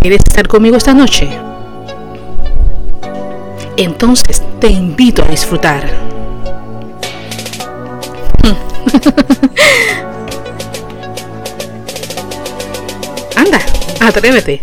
[0.00, 1.28] ¿Quieres estar conmigo esta noche?
[3.76, 5.90] Entonces te invito a disfrutar.
[13.36, 13.58] Anda,
[14.00, 14.62] atrévete.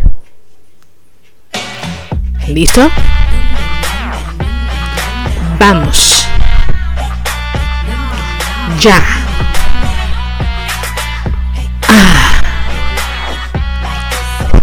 [2.47, 2.89] ¿Listo?
[5.59, 6.25] Vamos.
[8.79, 9.24] Ya.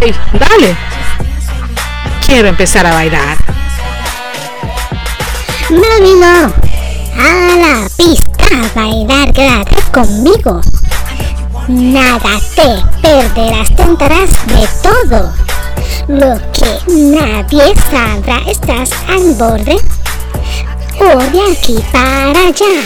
[0.02, 0.76] Dale.
[2.26, 3.36] Quiero empezar a bailar.
[5.70, 6.52] No,
[7.16, 10.60] A la pista bailar, quédate conmigo.
[11.68, 15.32] Nada te perderás, tentarás de todo.
[16.08, 19.76] Lo que nadie sabrá, estás al borde
[20.98, 22.82] o de aquí para allá.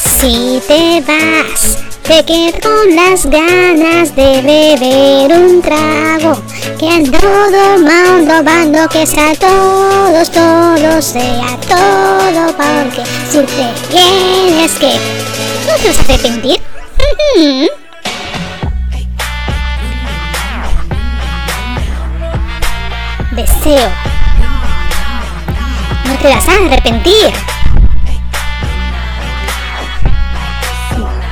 [0.00, 6.42] Si te vas, te quedo con las ganas de beber un trago.
[6.76, 14.72] Que a todo mundo bando, que sea todos, todo sea todo, porque si te tienes
[14.72, 14.98] que,
[15.68, 16.60] no te vas a arrepentir.
[23.36, 23.88] Deseo.
[26.06, 27.32] No te vas a arrepentir.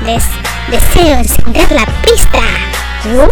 [0.09, 0.38] deseo
[0.73, 2.41] encender la pista.
[3.07, 3.29] Uh.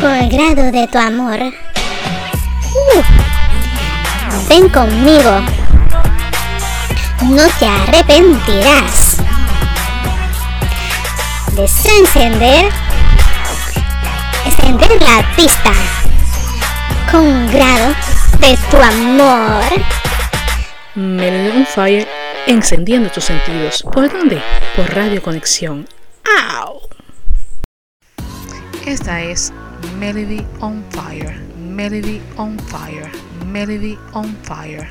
[0.00, 1.38] Con el grado de tu amor.
[2.74, 3.02] Uh.
[4.48, 5.40] Ven conmigo.
[7.22, 9.16] No te arrepentirás.
[11.52, 12.70] Deseo encender.
[14.44, 15.72] Encender la pista.
[17.10, 17.94] Con grado
[18.38, 19.64] de tu amor.
[20.94, 23.82] Melon Fire encendiendo tus sentidos.
[23.82, 24.40] ¿Por dónde?
[24.76, 25.86] Por Radio Conexión.
[26.50, 26.80] ¡Au!
[28.86, 29.52] Esta es
[29.98, 33.10] Melody on Fire, Melody on Fire,
[33.46, 34.88] Melody on Fire.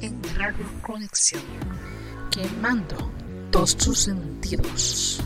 [0.00, 1.42] En Radio Conexión,
[2.30, 3.10] quemando
[3.50, 5.20] todos tus sentidos.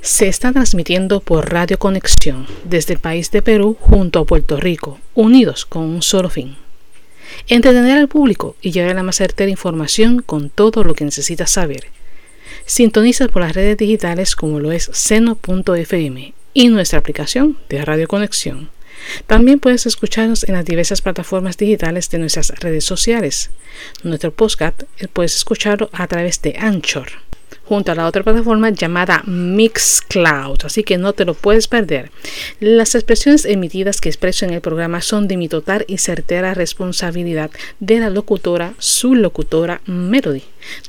[0.00, 5.00] Se está transmitiendo por Radio Conexión desde el país de Perú junto a Puerto Rico,
[5.14, 6.56] unidos con un solo fin
[7.48, 11.86] entretener al público y llevar la más certera información con todo lo que necesitas saber.
[12.64, 18.70] Sintoniza por las redes digitales como lo es seno.fm y nuestra aplicación de Radio Conexión.
[19.26, 23.50] También puedes escucharnos en las diversas plataformas digitales de nuestras redes sociales.
[24.02, 27.08] Nuestro podcast eh, puedes escucharlo a través de Anchor
[27.66, 32.10] junto a la otra plataforma llamada Mixcloud, así que no te lo puedes perder.
[32.60, 37.50] Las expresiones emitidas que expreso en el programa son de mi total y certera responsabilidad
[37.80, 40.42] de la locutora, su locutora Melody,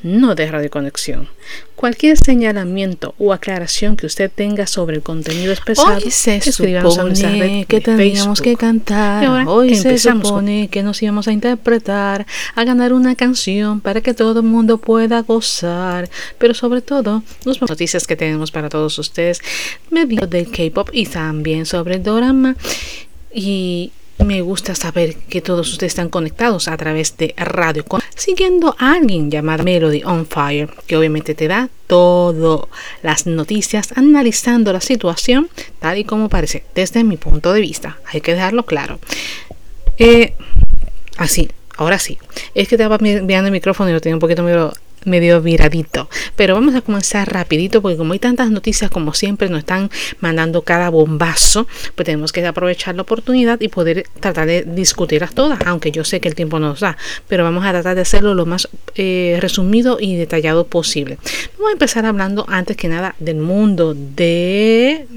[0.04, 1.30] no de Radio Conexión.
[1.76, 7.82] Cualquier señalamiento o aclaración que usted tenga sobre el contenido expresado, Hoy se supone que
[7.82, 9.48] teníamos que cantar.
[9.48, 14.40] Hoy se supone que nos íbamos a interpretar, a ganar una canción para que todo
[14.40, 16.10] el mundo pueda gozar.
[16.40, 19.42] Pero sobre todo, las noticias que tenemos para todos ustedes,
[19.90, 22.56] me del K-pop y también sobre el drama.
[23.34, 23.92] Y
[24.24, 27.86] me gusta saber que todos ustedes están conectados a través de radio,
[28.16, 32.68] siguiendo a alguien llamado Melody on Fire, que obviamente te da todas
[33.04, 37.98] las noticias, analizando la situación tal y como parece, desde mi punto de vista.
[38.06, 39.00] Hay que dejarlo claro.
[39.98, 40.34] Eh,
[41.18, 42.18] así, ahora sí.
[42.56, 44.74] Es que estaba mirando el micrófono y lo tenía un poquito medio
[45.06, 46.10] medio viradito.
[46.36, 50.62] Pero vamos a comenzar rapidito porque como hay tantas noticias como siempre nos están mandando
[50.62, 55.92] cada bombazo, pues tenemos que aprovechar la oportunidad y poder tratar de discutirlas todas, aunque
[55.92, 56.98] yo sé que el tiempo nos da,
[57.28, 61.18] pero vamos a tratar de hacerlo lo más eh, resumido y detallado posible.
[61.54, 65.08] Vamos a empezar hablando antes que nada del mundo de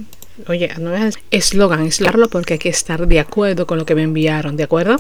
[0.49, 3.95] Oye, no es eslogan, es largo porque hay que estar de acuerdo con lo que
[3.95, 4.97] me enviaron, ¿de acuerdo?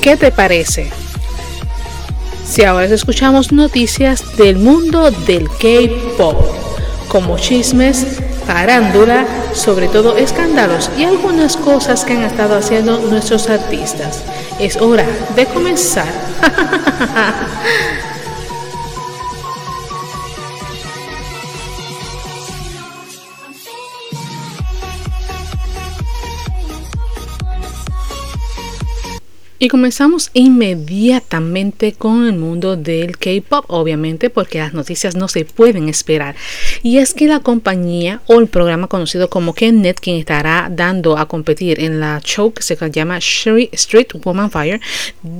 [0.00, 0.90] ¿Qué te parece?
[2.46, 6.36] Si ahora escuchamos noticias del mundo del K-Pop,
[7.08, 14.22] como chismes, farándula, sobre todo escándalos y algunas cosas que han estado haciendo nuestros artistas.
[14.58, 15.04] Es hora
[15.36, 16.08] de comenzar.
[29.60, 35.88] Y comenzamos inmediatamente con el mundo del K-Pop, obviamente porque las noticias no se pueden
[35.88, 36.36] esperar.
[36.84, 41.26] Y es que la compañía o el programa conocido como Knet, quien estará dando a
[41.26, 44.80] competir en la show que se llama Street Woman Fire,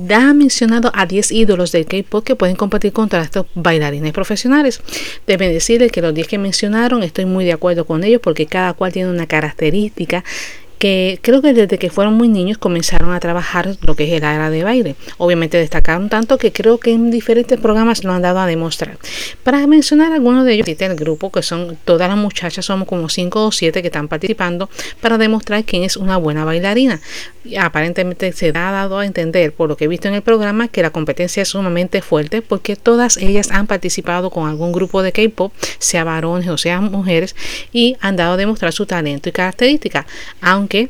[0.09, 4.81] ha mencionado a 10 ídolos del K-Pop que pueden competir contra estos bailarines profesionales.
[5.27, 8.73] Deben decirles que los 10 que mencionaron estoy muy de acuerdo con ellos porque cada
[8.73, 10.25] cual tiene una característica
[10.79, 14.23] que creo que desde que fueron muy niños comenzaron a trabajar lo que es el
[14.23, 14.95] área de baile.
[15.17, 18.97] Obviamente destacaron tanto que creo que en diferentes programas lo han dado a demostrar.
[19.43, 23.47] Para mencionar algunos de ellos, el grupo, que son todas las muchachas, somos como 5
[23.47, 24.69] o 7 que están participando
[25.01, 27.01] para demostrar quién es una buena bailarina.
[27.59, 30.81] Aparentemente se ha dado a entender, por lo que he visto en el programa, que
[30.81, 35.51] la competencia es sumamente fuerte porque todas ellas han participado con algún grupo de K-pop,
[35.77, 37.35] sea varones o sean mujeres,
[37.73, 40.05] y han dado a demostrar su talento y características.
[40.39, 40.89] Aunque que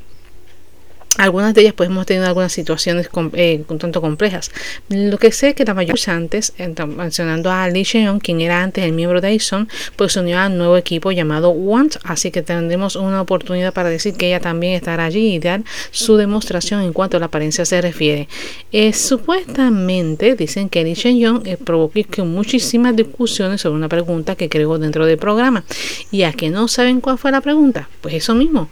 [1.18, 4.52] algunas de ellas pues hemos tenido algunas situaciones eh, un tanto complejas.
[4.90, 6.54] Lo que sé que la mayor antes,
[6.88, 10.48] mencionando a Lee Sheon, quien era antes el miembro de Aison, pues se unió a
[10.48, 14.76] un nuevo equipo llamado Want, así que tendremos una oportunidad para decir que ella también
[14.76, 15.62] estará allí y dar
[15.92, 18.30] su demostración en cuanto a la apariencia se refiere.
[18.72, 21.90] Eh, supuestamente dicen que Lee Sheon eh, provocó
[22.24, 25.64] muchísimas discusiones sobre una pregunta que creó dentro del programa.
[26.12, 28.70] Y a que no saben cuál fue la pregunta, pues eso mismo,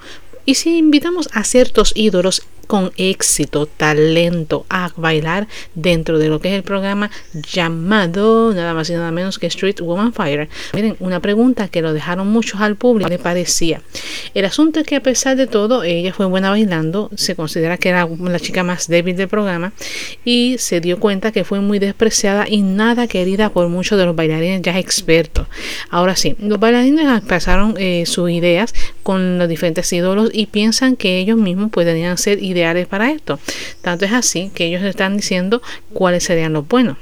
[0.47, 6.49] y si invitamos a ciertos ídolos con éxito, talento a bailar dentro de lo que
[6.49, 10.49] es el programa llamado nada más y nada menos que Street Woman Fire.
[10.73, 13.81] Miren, una pregunta que lo dejaron muchos al público, le parecía.
[14.33, 17.89] El asunto es que a pesar de todo, ella fue buena bailando, se considera que
[17.89, 19.73] era la chica más débil del programa
[20.25, 24.15] y se dio cuenta que fue muy despreciada y nada querida por muchos de los
[24.15, 25.47] bailarines ya expertos.
[25.89, 28.73] Ahora sí, los bailarines pasaron eh, sus ideas
[29.03, 32.43] con los diferentes ídolos y piensan que ellos mismos podrían ser
[32.87, 33.39] para esto.
[33.81, 35.61] Tanto es así que ellos están diciendo
[35.93, 36.97] cuáles serían los buenos.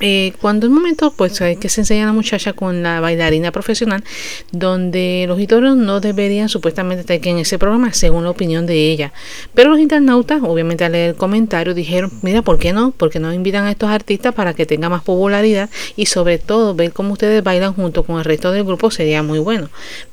[0.00, 4.04] Eh, cuando el momento pues que se enseña a la muchacha con la bailarina profesional
[4.52, 9.12] donde los ídolos no deberían supuestamente estar en ese programa según la opinión de ella
[9.54, 12.92] pero los internautas obviamente al leer el comentario dijeron mira ¿por qué no?
[12.96, 16.92] porque no invitan a estos artistas para que tenga más popularidad y sobre todo ver
[16.92, 19.68] cómo ustedes bailan junto con el resto del grupo sería muy bueno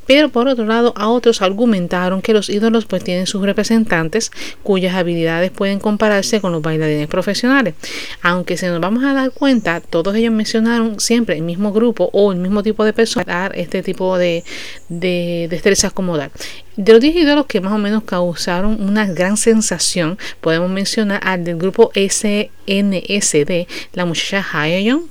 [0.06, 4.32] pero por otro lado, a otros argumentaron que los ídolos pues tienen sus representantes
[4.64, 7.74] cuyas habilidades pueden compararse con los bailarines profesionales.
[8.22, 12.32] Aunque se nos vamos a dar cuenta, todos ellos mencionaron siempre el mismo grupo o
[12.32, 14.44] el mismo tipo de personas dar este tipo de,
[14.90, 16.32] de destrezas como dar.
[16.78, 21.44] De los 10 ídolos que más o menos causaron una gran sensación, podemos mencionar al
[21.46, 25.10] del grupo SNSD, la muchacha Haeyeon,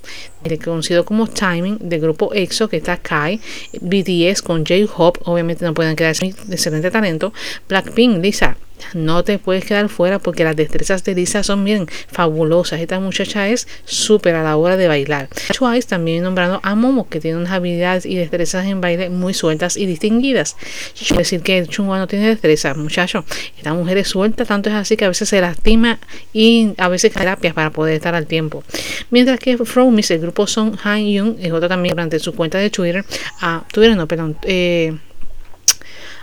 [0.62, 3.40] conocido como Timing del grupo EXO que está Kai,
[3.80, 7.32] BTS con J-Hope, obviamente no pueden quedarse excelente talento,
[7.68, 8.56] Blackpink, Lisa,
[8.92, 12.80] no te puedes quedar fuera porque las destrezas de Lisa son bien fabulosas.
[12.80, 15.28] Esta muchacha es súper a la hora de bailar.
[15.56, 19.76] Twice también nombrando a Momo, que tiene unas habilidades y destrezas en baile muy sueltas
[19.76, 20.56] y distinguidas.
[20.96, 23.24] Quiero decir que Chungwa no tiene destreza, muchacho.
[23.56, 25.98] Esta mujer es suelta, tanto es así que a veces se lastima
[26.32, 28.62] y a veces terapias para poder estar al tiempo.
[29.10, 32.70] Mientras que Fromis, el grupo Son Han Young, es otro también durante su cuenta de
[32.70, 33.04] Twitter,
[33.40, 34.96] a Twitter no, perdón, eh,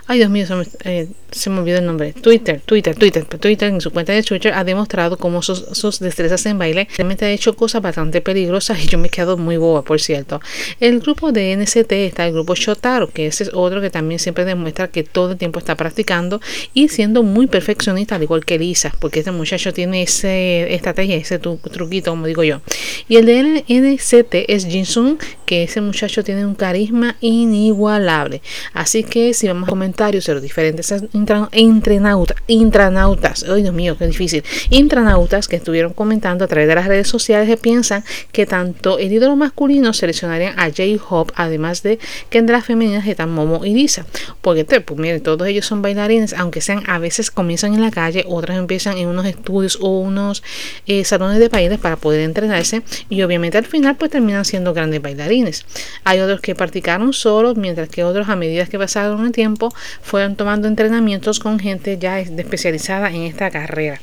[0.06, 2.12] Ay, Dios mío, se me, eh, se me, olvidó el nombre.
[2.12, 3.24] Twitter, Twitter, Twitter.
[3.24, 7.30] Twitter en su cuenta de Twitter ha demostrado cómo sus, destrezas en baile realmente ha
[7.30, 10.40] hecho cosas bastante peligrosas y yo me he quedado muy boba, por cierto.
[10.80, 14.44] El grupo de NCT está el grupo Shotaro, que ese es otro que también siempre
[14.44, 16.40] demuestra que todo el tiempo está practicando
[16.74, 21.38] y siendo muy perfeccionista, al igual que Lisa, porque este muchacho tiene ese estrategia, ese
[21.38, 22.60] truquito, como digo yo.
[23.08, 28.42] Y el de NCT es Jinsun, que ese muchacho tiene un carisma inigualable.
[28.72, 30.94] Así que si vamos a comentar comentarios de los diferentes
[31.52, 36.86] intranautas, intranautas, ay Dios mío, qué difícil, intranautas que estuvieron comentando a través de las
[36.86, 41.98] redes sociales que piensan que tanto el ídolo masculino seleccionarían a J-Hope, además de
[42.30, 44.06] que entre las femeninas están Momo y Lisa.
[44.40, 48.24] Porque pues miren, todos ellos son bailarines, aunque sean a veces comienzan en la calle,
[48.26, 50.42] otras empiezan en unos estudios o unos
[50.86, 55.02] eh, salones de bailes para poder entrenarse y obviamente al final pues terminan siendo grandes
[55.02, 55.66] bailarines.
[56.04, 59.68] Hay otros que practicaron solos, mientras que otros a medida que pasaron el tiempo
[60.02, 64.00] fueron tomando entrenamientos con gente ya especializada en esta carrera.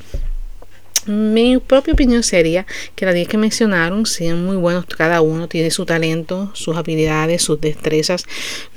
[1.05, 5.71] Mi propia opinión sería que las 10 que mencionaron sean muy buenos, cada uno tiene
[5.71, 8.25] su talento, sus habilidades, sus destrezas,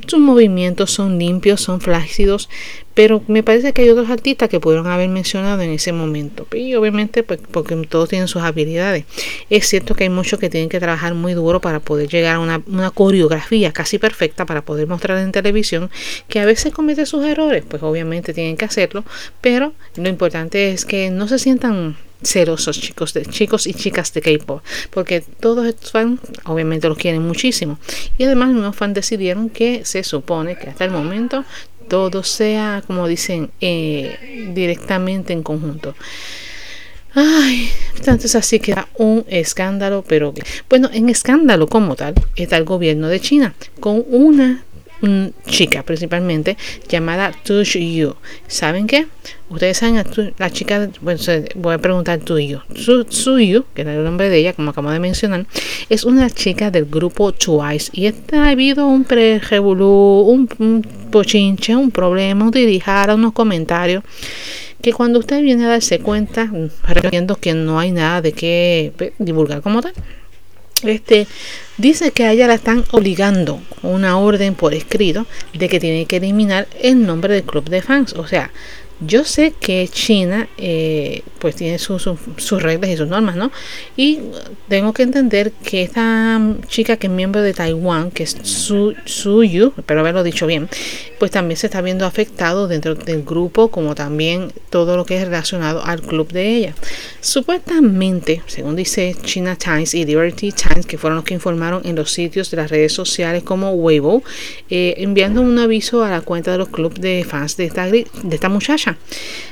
[0.06, 2.48] sus movimientos son limpios, son flácidos,
[2.94, 6.46] pero me parece que hay otros artistas que pudieron haber mencionado en ese momento.
[6.52, 9.04] Y obviamente, pues, porque todos tienen sus habilidades.
[9.50, 12.38] Es cierto que hay muchos que tienen que trabajar muy duro para poder llegar a
[12.40, 15.90] una, una coreografía casi perfecta para poder mostrar en televisión,
[16.28, 19.04] que a veces comete sus errores, pues obviamente tienen que hacerlo,
[19.40, 24.22] pero lo importante es que no se sientan celosos chicos de chicos y chicas de
[24.22, 27.78] K-pop porque todos estos fans obviamente los quieren muchísimo
[28.18, 31.44] y además los fans decidieron que se supone que hasta el momento
[31.82, 35.94] todo sea, como dicen, eh, directamente en conjunto.
[37.14, 40.32] Ay, entonces así queda un escándalo, pero
[40.70, 44.64] bueno, en escándalo como tal está el gobierno de China con una
[45.46, 46.56] chica principalmente
[46.88, 48.14] llamada Tu Yu.
[48.46, 49.06] ¿Saben qué?
[49.48, 50.04] Ustedes saben
[50.38, 51.20] la chica, bueno,
[51.56, 52.60] voy a preguntar Tu Yu.
[52.74, 55.46] Su, Yu, que era el nombre de ella, como acabo de mencionar,
[55.88, 61.76] es una chica del grupo Twice y está ha habido un pre un, un pochinche,
[61.76, 64.02] un problema, un dirijar, unos comentarios
[64.80, 66.50] que cuando usted viene a darse cuenta,
[67.10, 69.92] viendo que no hay nada de qué divulgar como tal
[70.82, 71.26] este
[71.82, 76.18] dice que a ella la están obligando una orden por escrito de que tiene que
[76.18, 78.12] eliminar el nombre del club de fans.
[78.12, 78.52] O sea,
[79.00, 83.50] yo sé que China eh, pues tiene sus reglas y sus normas, ¿no?
[83.96, 84.20] Y
[84.68, 89.72] tengo que entender que esta chica que es miembro de Taiwán, que es Su, Suyu,
[89.76, 90.68] espero haberlo dicho bien,
[91.18, 95.24] pues también se está viendo afectado dentro del grupo, como también todo lo que es
[95.24, 96.74] relacionado al club de ella.
[97.20, 102.12] Supuestamente, según dice China Times y Liberty Times, que fueron los que informaron en los
[102.12, 104.22] sitios de las redes sociales como Weibo,
[104.70, 108.48] eh, enviando un aviso a la cuenta de los clubes de fans de de esta
[108.48, 108.91] muchacha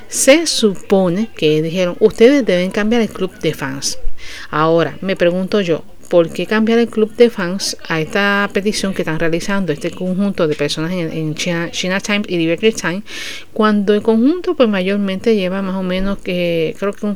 [0.08, 3.98] se supone que dijeron, ustedes deben cambiar el club de fans.
[4.50, 9.02] Ahora, me pregunto yo, ¿por qué cambiar el club de fans a esta petición que
[9.02, 11.70] están realizando este conjunto de personas en, China,
[12.00, 13.04] Times y Liberty Times
[13.52, 17.14] cuando el conjunto pues mayormente lleva más o menos que creo que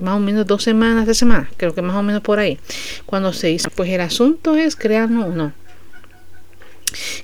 [0.00, 2.58] más o menos dos semanas de semana, creo que más o menos por ahí,
[3.06, 3.70] cuando se hizo.
[3.70, 5.52] Pues el asunto es crearnos o no.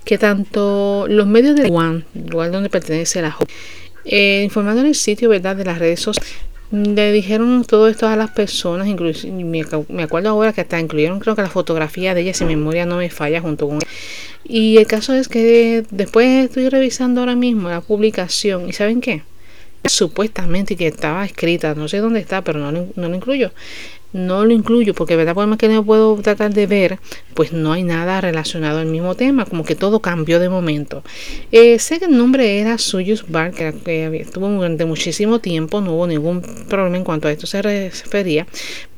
[0.04, 3.36] Que tanto los medios de One, lugar donde pertenece la
[4.04, 8.16] eh, informando en el sitio verdad de las redes sociales le dijeron todo esto a
[8.16, 12.32] las personas, incluso me, acuerdo ahora que hasta incluyeron creo que la fotografía de ella,
[12.32, 13.78] si memoria no me falla, junto con
[14.44, 19.22] Y el caso es que después estoy revisando ahora mismo la publicación y ¿saben qué?
[19.84, 23.52] Supuestamente que estaba escrita, no sé dónde está, pero no, no lo incluyo
[24.12, 26.98] no lo incluyo porque verdad por más que no puedo tratar de ver
[27.34, 31.02] pues no hay nada relacionado al mismo tema como que todo cambió de momento.
[31.50, 36.06] Eh, sé que el nombre era Suyus Bar que, estuvo durante muchísimo tiempo no hubo
[36.06, 38.46] ningún problema en cuanto a esto se refería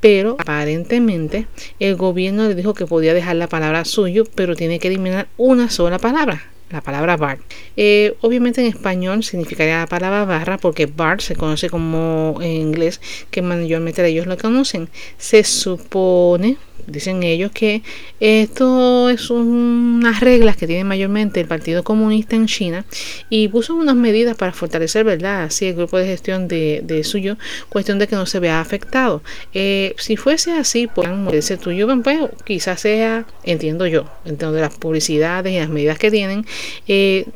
[0.00, 1.46] pero aparentemente
[1.78, 5.70] el gobierno le dijo que podía dejar la palabra suyo pero tiene que eliminar una
[5.70, 7.38] sola palabra la palabra bar.
[7.76, 13.00] Eh, obviamente en español significaría la palabra barra porque bar se conoce como en inglés
[13.30, 14.88] que mayormente ellos lo conocen.
[15.18, 16.56] Se supone
[16.86, 17.82] Dicen ellos que
[18.20, 22.84] esto es unas reglas que tiene mayormente el Partido Comunista en China
[23.30, 25.44] y puso unas medidas para fortalecer, ¿verdad?
[25.44, 27.36] Así el grupo de gestión de, suyo,
[27.68, 29.22] cuestión de que no se vea afectado.
[29.52, 34.76] Eh, si fuese así, pues ese tuyo, pues quizás sea, entiendo yo, entiendo de las
[34.76, 36.46] publicidades y las medidas que tienen,
[36.88, 37.26] eh,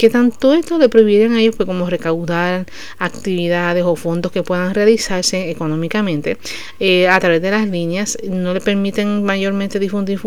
[0.00, 2.64] que tanto esto le prohibieran a ellos pues, como recaudar
[2.98, 6.38] actividades o fondos que puedan realizarse económicamente
[6.78, 10.18] eh, a través de las líneas, no le permiten mayormente difundir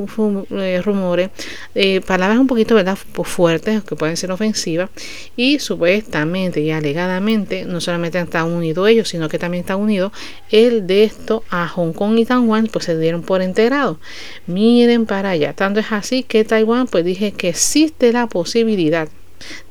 [0.52, 1.32] eh, rumores,
[1.74, 4.92] eh, palabras un poquito verdad pues, fuertes que pueden ser ofensivas
[5.36, 10.12] y supuestamente y alegadamente no solamente están unidos ellos, sino que también está unido
[10.52, 13.98] el de esto a Hong Kong y Taiwán, pues se dieron por enterado.
[14.46, 19.10] Miren para allá, tanto es así que Taiwán pues dije que existe la posibilidad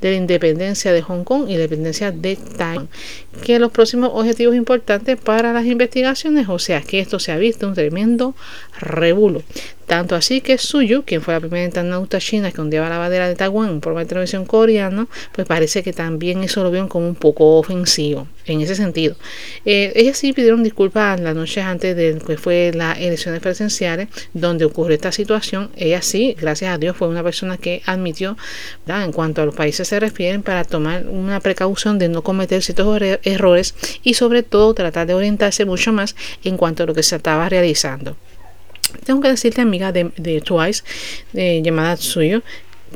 [0.00, 2.88] de la independencia de Hong Kong y la independencia de Taiwán,
[3.44, 7.66] que los próximos objetivos importantes para las investigaciones, o sea que esto se ha visto
[7.66, 8.34] un tremendo
[8.80, 9.42] revuelo.
[9.86, 13.34] Tanto así que Suyu, quien fue la primera internauta china que ondeaba la bandera de
[13.34, 17.58] Taiwán por la televisión coreana, pues parece que también eso lo vieron como un poco
[17.58, 19.16] ofensivo en ese sentido.
[19.64, 24.64] Eh, ellas sí pidieron disculpas la noche antes de que fue las elecciones presidenciales donde
[24.64, 25.70] ocurrió esta situación.
[25.76, 28.36] Ella sí, gracias a Dios, fue una persona que admitió,
[28.86, 32.86] en cuanto a los países se refieren, para tomar una precaución de no cometer ciertos
[33.22, 37.16] errores y sobre todo tratar de orientarse mucho más en cuanto a lo que se
[37.16, 38.16] estaba realizando.
[39.04, 40.82] Tengo que decirte, amiga de, Twice,
[41.32, 42.42] de llamada Tsuyo,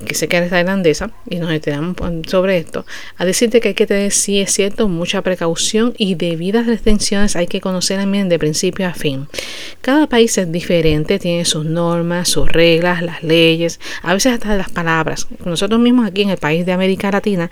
[0.04, 1.96] que sé que eres tailandesa y nos enteramos
[2.28, 2.84] sobre esto,
[3.16, 7.46] a decirte que hay que tener, sí es cierto, mucha precaución y debidas restricciones hay
[7.46, 9.28] que conocer también de principio a fin.
[9.80, 14.70] Cada país es diferente, tiene sus normas, sus reglas, las leyes, a veces hasta las
[14.70, 15.26] palabras.
[15.44, 17.50] Nosotros mismos aquí en el país de América Latina,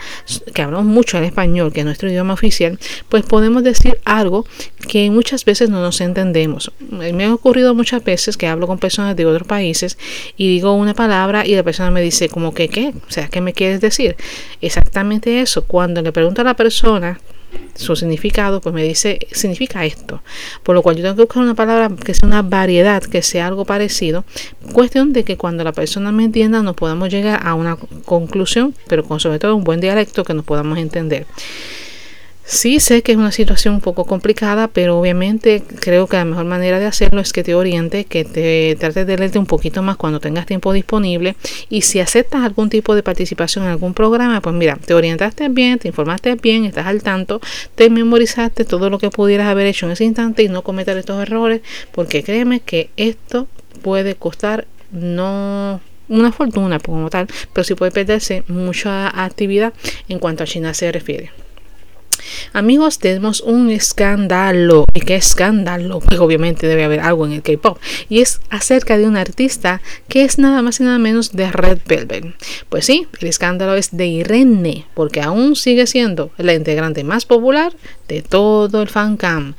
[0.53, 4.47] que hablamos mucho el español, que es nuestro idioma oficial, pues podemos decir algo
[4.89, 6.73] que muchas veces no nos entendemos.
[6.91, 9.99] Me ha ocurrido muchas veces que hablo con personas de otros países
[10.37, 13.41] y digo una palabra y la persona me dice como que qué, o sea, ¿qué
[13.41, 14.17] me quieres decir?
[14.61, 15.67] Exactamente eso.
[15.67, 17.21] Cuando le pregunto a la persona
[17.77, 20.21] su significado, pues me dice, significa esto.
[20.65, 23.47] Por lo cual yo tengo que buscar una palabra que sea una variedad, que sea
[23.47, 24.25] algo parecido.
[24.73, 29.05] Cuestión de que cuando la persona me entienda nos podamos llegar a una conclusión, pero
[29.05, 31.29] con sobre todo un buen dialecto que nos podamos entender.
[32.47, 36.45] Sí sé que es una situación un poco complicada, pero obviamente creo que la mejor
[36.45, 39.97] manera de hacerlo es que te oriente, que te trates de leerte un poquito más
[39.97, 41.37] cuando tengas tiempo disponible
[41.71, 45.79] y si aceptas algún tipo de participación en algún programa, pues mira, te orientaste bien,
[45.79, 47.41] te informaste bien, estás al tanto,
[47.77, 51.23] te memorizaste todo lo que pudieras haber hecho en ese instante y no cometer estos
[51.23, 53.49] errores, porque créeme que esto
[53.81, 59.73] puede costar no una fortuna como tal, pero sí puede perderse mucha actividad
[60.11, 61.44] en cuanto a China se refiere.
[62.53, 64.85] Amigos, tenemos un escándalo.
[64.95, 66.01] ¿Y qué escándalo?
[66.01, 67.79] Pues obviamente debe haber algo en el K-pop.
[68.09, 71.79] Y es acerca de un artista que es nada más y nada menos de Red
[71.87, 72.35] Velvet.
[72.69, 77.73] Pues sí, el escándalo es de Irene, porque aún sigue siendo la integrante más popular
[78.09, 79.55] de todo el fancam.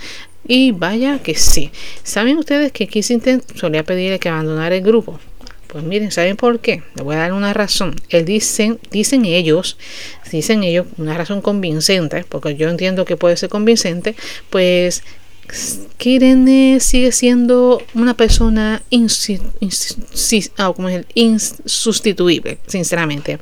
[0.47, 1.71] Y vaya que sí.
[2.03, 5.19] ¿Saben ustedes que Kissington solía pedirle que abandonara el grupo?
[5.67, 6.83] Pues miren, ¿saben por qué?
[6.95, 7.95] Les voy a dar una razón.
[8.09, 9.77] Él dicen, dicen ellos,
[10.31, 14.15] dicen ellos, una razón convincente, porque yo entiendo que puede ser convincente,
[14.49, 15.03] pues
[15.97, 20.73] Kirene sigue siendo una persona ah,
[21.15, 23.39] insustituible, sinceramente.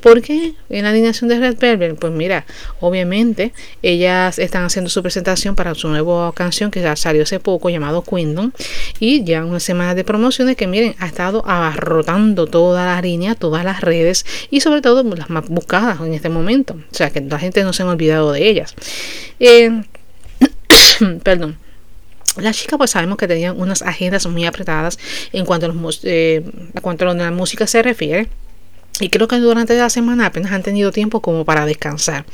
[0.00, 1.98] ¿Por qué en la alineación de Red Velvet?
[1.98, 2.44] Pues mira,
[2.80, 7.70] obviamente ellas están haciendo su presentación para su nueva canción que ya salió hace poco
[7.70, 8.52] llamado Queendom
[9.00, 13.64] y ya una semana de promociones que miren, ha estado abarrotando toda la línea, todas
[13.64, 16.74] las redes y sobre todo las más buscadas en este momento.
[16.74, 18.74] O sea que la gente no se ha olvidado de ellas.
[19.40, 19.82] Eh,
[21.22, 21.58] perdón.
[22.36, 24.98] Las chicas pues sabemos que tenían unas agendas muy apretadas
[25.32, 26.42] en cuanto a, los, eh,
[26.74, 28.28] la música se refiere.
[29.00, 32.24] Y creo que durante la semana apenas han tenido tiempo como para descansar.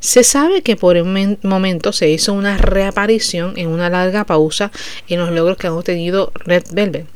[0.00, 4.70] Se sabe que por un momento se hizo una reaparición en una larga pausa
[5.08, 7.06] en los logros que han obtenido Red Velvet.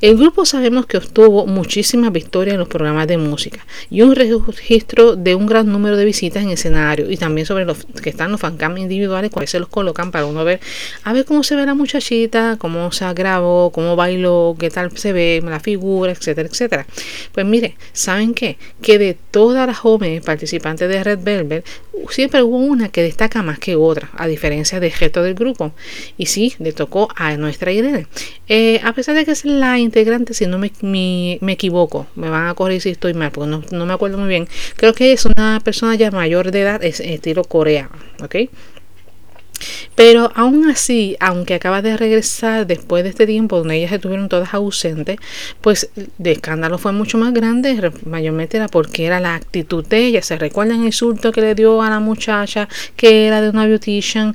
[0.00, 5.14] El grupo sabemos que obtuvo muchísimas victorias en los programas de música y un registro
[5.14, 8.40] de un gran número de visitas en escenario y también sobre los que están los
[8.40, 10.58] fancam individuales, cuáles se los colocan para uno ver,
[11.04, 15.12] a ver cómo se ve la muchachita, cómo se grabó, cómo bailó, qué tal se
[15.12, 16.86] ve la figura, etcétera, etcétera.
[17.32, 18.56] Pues mire, ¿saben qué?
[18.80, 21.66] Que de todas las jóvenes participantes de Red Velvet,
[22.08, 25.72] siempre hubo una que destaca más que otra, a diferencia del resto del grupo.
[26.16, 28.06] Y sí, le tocó a nuestra Irene.
[28.48, 32.46] Eh, a pesar de que es la integrante, si no me, me, equivoco, me van
[32.46, 34.48] a corregir si estoy mal, porque no, me acuerdo muy bien.
[34.76, 37.90] Creo que es una persona ya mayor de edad, es estilo coreano,
[38.22, 38.36] ¿ok?
[39.94, 44.54] Pero aún así, aunque acaba de regresar después de este tiempo donde ellas estuvieron todas
[44.54, 45.18] ausentes,
[45.60, 50.22] pues el escándalo fue mucho más grande, mayormente era porque era la actitud de ella.
[50.22, 54.34] ¿Se recuerdan el insulto que le dio a la muchacha que era de una beautician?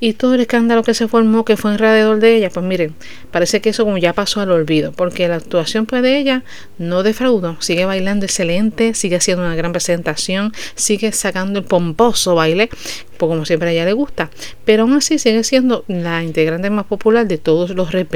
[0.00, 2.94] Y todo el escándalo que se formó que fue alrededor de ella, pues miren,
[3.30, 6.42] parece que eso como ya pasó al olvido, porque la actuación pues de ella
[6.78, 12.68] no defraudó, sigue bailando excelente, sigue haciendo una gran presentación, sigue sacando el pomposo baile,
[13.16, 14.30] pues como siempre a ella le gusta,
[14.64, 18.06] pero aún así sigue siendo la integrante más popular de todos los Red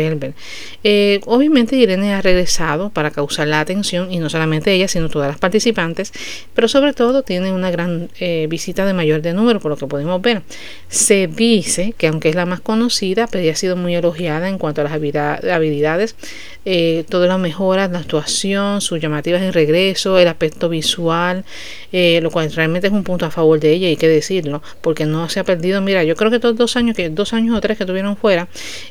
[0.85, 5.29] eh, obviamente Irene ha regresado para causar la atención y no solamente ella, sino todas
[5.29, 6.13] las participantes,
[6.55, 9.87] pero sobre todo tiene una gran eh, visita de mayor de número, por lo que
[9.87, 10.43] podemos ver.
[10.89, 14.59] Se dice que aunque es la más conocida, pero ella ha sido muy elogiada en
[14.59, 16.17] cuanto a las habilidades,
[16.65, 21.45] eh, todas las mejoras, la actuación, sus llamativas en regreso, el aspecto visual,
[21.93, 24.63] eh, lo cual realmente es un punto a favor de ella, hay que decirlo,
[25.07, 25.81] no se ha perdido.
[25.81, 28.48] Mira, yo creo que todos dos años, que dos años o tres que tuvieron fuera,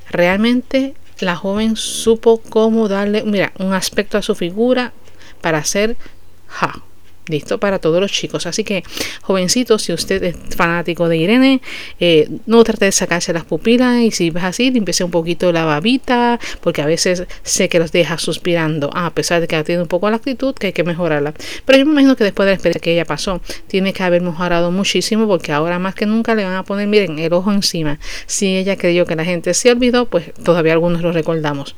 [0.10, 4.94] realmente la joven supo cómo darle, mira, un aspecto a su figura
[5.42, 5.98] para hacer
[6.48, 6.82] ja,
[7.30, 8.46] listo para todos los chicos.
[8.46, 8.84] Así que,
[9.22, 11.62] jovencitos, si usted es fanático de Irene,
[12.00, 15.66] eh, no trate de sacarse las pupilas y si ves así, limpiese un poquito la
[15.66, 19.88] babita, porque a veces sé que los deja suspirando, a pesar de que tiene un
[19.88, 21.34] poco la actitud, que hay que mejorarla.
[21.66, 24.22] Pero yo me imagino que después de la experiencia que ella pasó, tiene que haber
[24.22, 28.00] mejorado muchísimo, porque ahora más que nunca le van a poner, miren, el ojo encima.
[28.26, 31.76] Si ella creyó que la gente se olvidó, pues todavía algunos lo recordamos.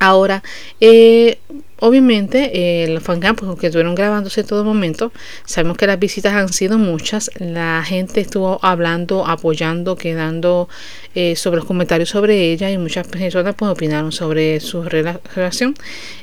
[0.00, 0.42] Ahora,
[0.80, 1.38] eh,
[1.78, 2.50] obviamente
[2.84, 5.12] eh, los fancampos que estuvieron grabándose en todo momento,
[5.44, 10.68] sabemos que las visitas han sido muchas, la gente estuvo hablando, apoyando, quedando
[11.14, 15.74] eh, sobre los comentarios sobre ella y muchas personas pues opinaron sobre su relación.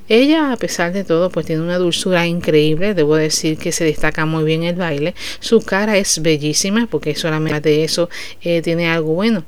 [0.10, 4.26] Ella a pesar de todo pues tiene una dulzura increíble, debo decir que se destaca
[4.26, 8.10] muy bien el baile, su cara es bellísima porque solamente de eso
[8.42, 9.44] eh, tiene algo bueno.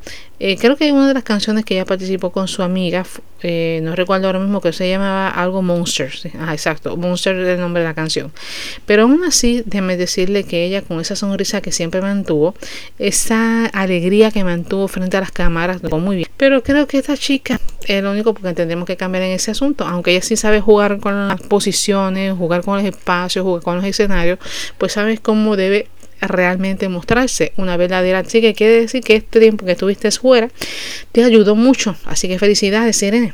[0.46, 3.06] Eh, creo que una de las canciones que ella participó con su amiga,
[3.44, 6.28] eh, no recuerdo ahora mismo que se llamaba algo Monsters.
[6.38, 8.30] Ah, exacto, Monster es el nombre de la canción.
[8.86, 12.56] Pero aún así, déjeme decirle que ella con esa sonrisa que siempre mantuvo,
[13.00, 16.28] esa alegría que mantuvo frente a las cámaras, lo muy bien.
[16.36, 19.88] Pero creo que esta chica es lo único porque tendremos que cambiar en ese asunto.
[19.88, 23.86] Aunque ella sí sabe jugar con las posiciones, jugar con los espacios, jugar con los
[23.86, 24.40] escenarios,
[24.78, 25.88] pues sabes cómo debe
[26.28, 28.54] realmente mostrarse una verdadera chica.
[28.54, 30.50] Quiere decir que este tiempo que estuviste fuera
[31.12, 31.96] te ayudó mucho.
[32.06, 33.34] Así que felicidades, Irene.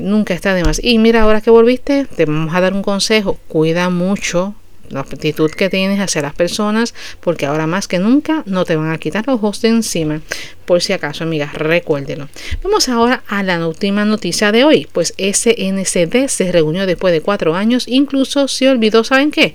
[0.00, 0.80] nunca está de más.
[0.82, 3.38] Y mira, ahora que volviste, te vamos a dar un consejo.
[3.48, 4.54] Cuida mucho
[4.90, 8.90] la actitud que tienes hacia las personas, porque ahora más que nunca no te van
[8.90, 10.20] a quitar los ojos de encima.
[10.64, 12.28] Por si acaso, amigas, recuérdelo.
[12.62, 14.88] Vamos ahora a la última noticia de hoy.
[14.92, 19.54] Pues SNCD se reunió después de cuatro años, incluso se olvidó, ¿saben qué?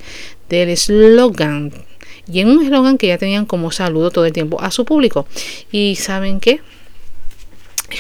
[0.50, 1.72] Del eslogan
[2.28, 5.28] y en un eslogan que ya tenían como saludo todo el tiempo a su público.
[5.72, 6.62] ¿Y saben qué?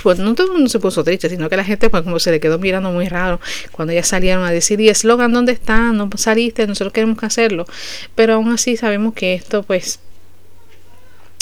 [0.01, 2.31] Pues no todo el mundo se puso triste, sino que la gente pues como se
[2.31, 3.39] le quedó mirando muy raro
[3.71, 5.91] cuando ya salieron a decir, y eslogan, ¿dónde está?
[5.91, 7.65] No saliste, nosotros queremos que hacerlo.
[8.15, 9.99] Pero aún así sabemos que esto pues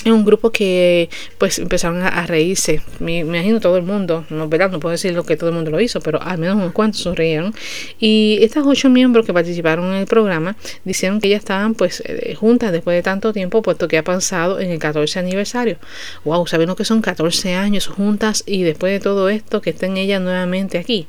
[0.04, 2.82] es un grupo que pues empezaron a, reírse.
[3.00, 4.72] Me, imagino todo el mundo, no, ¿verdad?
[4.72, 7.02] no puedo decir lo que todo el mundo lo hizo, pero al menos unos cuantos
[7.02, 7.54] sonrieron.
[8.00, 12.36] Y estas ocho miembros que participaron en el programa dijeron que ya estaban pues eh,
[12.36, 15.78] juntas después de tanto tiempo, puesto que ha pasado en el 14 aniversario.
[16.26, 19.98] Wow, saben lo que son 14 años juntas y después de todo esto que estén
[19.98, 21.08] ellas nuevamente aquí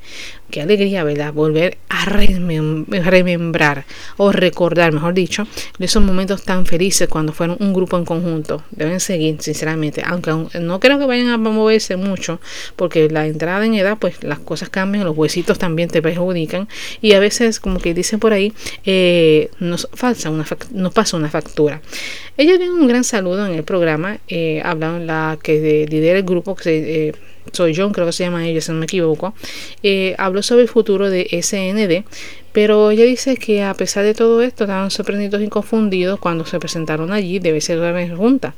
[0.53, 1.33] qué alegría, ¿verdad?
[1.33, 3.85] Volver a remembrar
[4.19, 5.47] o recordar, mejor dicho,
[5.79, 8.63] esos momentos tan felices cuando fueron un grupo en conjunto.
[8.71, 12.39] Deben seguir, sinceramente, aunque no creo que vayan a moverse mucho,
[12.77, 16.69] porque la entrada en edad, pues las cosas cambian, los huesitos también te perjudican
[17.01, 18.53] y a veces, como que dicen por ahí,
[18.85, 21.81] eh, nos, falsa una, nos pasa una factura.
[22.37, 26.63] Ella dio un gran saludo en el programa, eh, la que lidera el grupo que
[26.63, 27.09] se...
[27.09, 27.13] Eh,
[27.53, 29.35] soy John, creo que se llama ella, si no me equivoco,
[29.83, 32.05] eh, habló sobre el futuro de SND,
[32.53, 36.59] pero ella dice que a pesar de todo esto estaban sorprendidos y confundidos cuando se
[36.59, 38.55] presentaron allí, debe ser una vez junta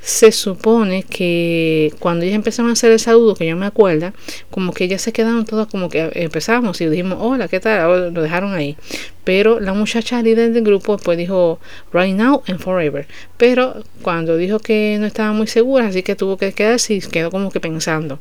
[0.00, 4.12] se supone que cuando ellas empezaron a hacer el saludo, que yo me acuerdo,
[4.50, 8.14] como que ellas se quedaron todas como que empezamos y dijimos, hola, ¿qué tal?
[8.14, 8.76] Lo dejaron ahí.
[9.24, 11.60] Pero la muchacha líder del grupo después dijo,
[11.92, 13.06] right now and forever.
[13.36, 17.30] Pero cuando dijo que no estaba muy segura, así que tuvo que quedarse y quedó
[17.30, 18.20] como que pensando.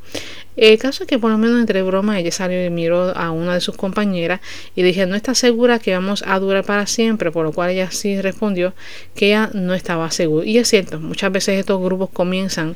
[0.58, 3.54] El caso es que por lo menos entre bromas ella salió y miró a una
[3.54, 4.42] de sus compañeras
[4.76, 7.90] y dije, no está segura que vamos a durar para siempre, por lo cual ella
[7.92, 8.74] sí respondió
[9.16, 10.46] que ella no estaba segura.
[10.46, 12.76] Y es cierto, muchas veces estos grupos comienzan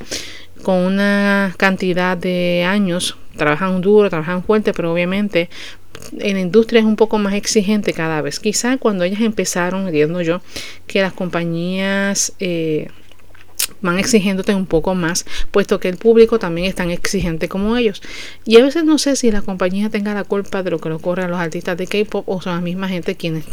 [0.63, 5.49] con una cantidad de años, trabajan duro, trabajan fuerte, pero obviamente
[6.19, 8.39] en la industria es un poco más exigente cada vez.
[8.39, 10.41] Quizá cuando ellas empezaron, entiendo yo,
[10.87, 12.33] que las compañías...
[12.39, 12.87] Eh,
[13.81, 18.01] van exigiéndote un poco más, puesto que el público también es tan exigente como ellos.
[18.45, 20.95] Y a veces no sé si la compañía tenga la culpa de lo que le
[20.95, 23.45] ocurre a los artistas de K-pop o son la misma gente quienes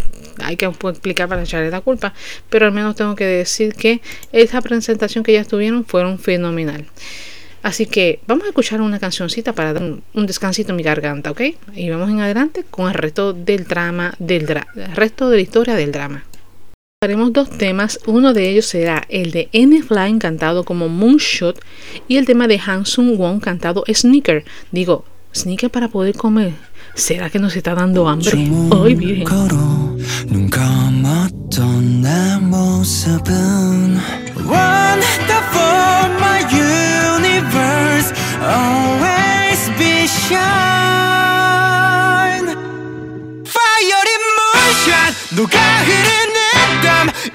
[0.43, 2.15] hay que explicar para echarle la culpa,
[2.51, 4.01] pero al menos tengo que decir que
[4.33, 6.87] esa presentación que ellas tuvieron fueron fenomenal.
[7.63, 11.41] Así que vamos a escuchar una cancioncita para dar un, descansito en mi garganta, ¿ok?
[11.75, 15.75] Y vamos en adelante con el resto del drama, del el resto de la historia
[15.75, 16.25] del drama.
[17.01, 21.57] Haremos dos temas, uno de ellos será el de N Flying cantado como Moonshot
[22.09, 24.45] y el tema de Hansung Wong cantado Sneaker.
[24.73, 26.55] Digo, sneaker para poder comer.
[26.97, 28.51] ¿Será que nos está dando hambre?
[28.71, 29.25] Hoy bien.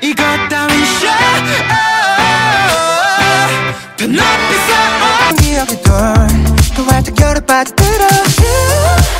[0.03, 1.07] 이것 따윈 쇼.
[3.97, 4.19] 더 높이
[4.67, 8.05] 쌓아 기억이 돌또 활짝 열어 빠져들어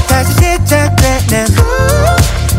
[0.10, 1.46] 다시 시작되는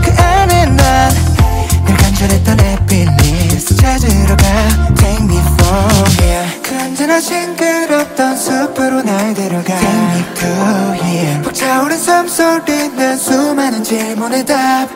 [0.02, 4.94] 그 안에 난늘 간절했던 해피니스 찾으러 가.
[4.96, 6.60] Take me from here.
[6.62, 9.76] 그 언제나 싱그럽던 숲으로 날 데려가.
[9.76, 11.42] Take me to here.
[11.42, 14.88] 벅차오른 숨소리 는 수많은 질문의 답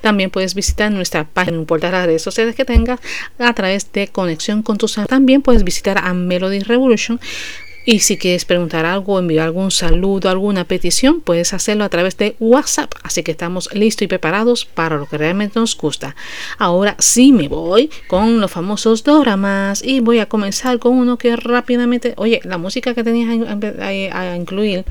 [0.00, 3.00] También puedes visitar nuestra página, no importa las redes sociales que tengas,
[3.38, 7.20] a través de conexión con tus También puedes visitar a Melody Revolution
[7.88, 12.34] y si quieres preguntar algo, enviar algún saludo, alguna petición, puedes hacerlo a través de
[12.40, 12.92] WhatsApp.
[13.04, 16.16] Así que estamos listos y preparados para lo que realmente nos gusta.
[16.58, 21.36] Ahora sí me voy con los famosos doramas y voy a comenzar con uno que
[21.36, 24.84] rápidamente, oye, la música que tenías a, incluir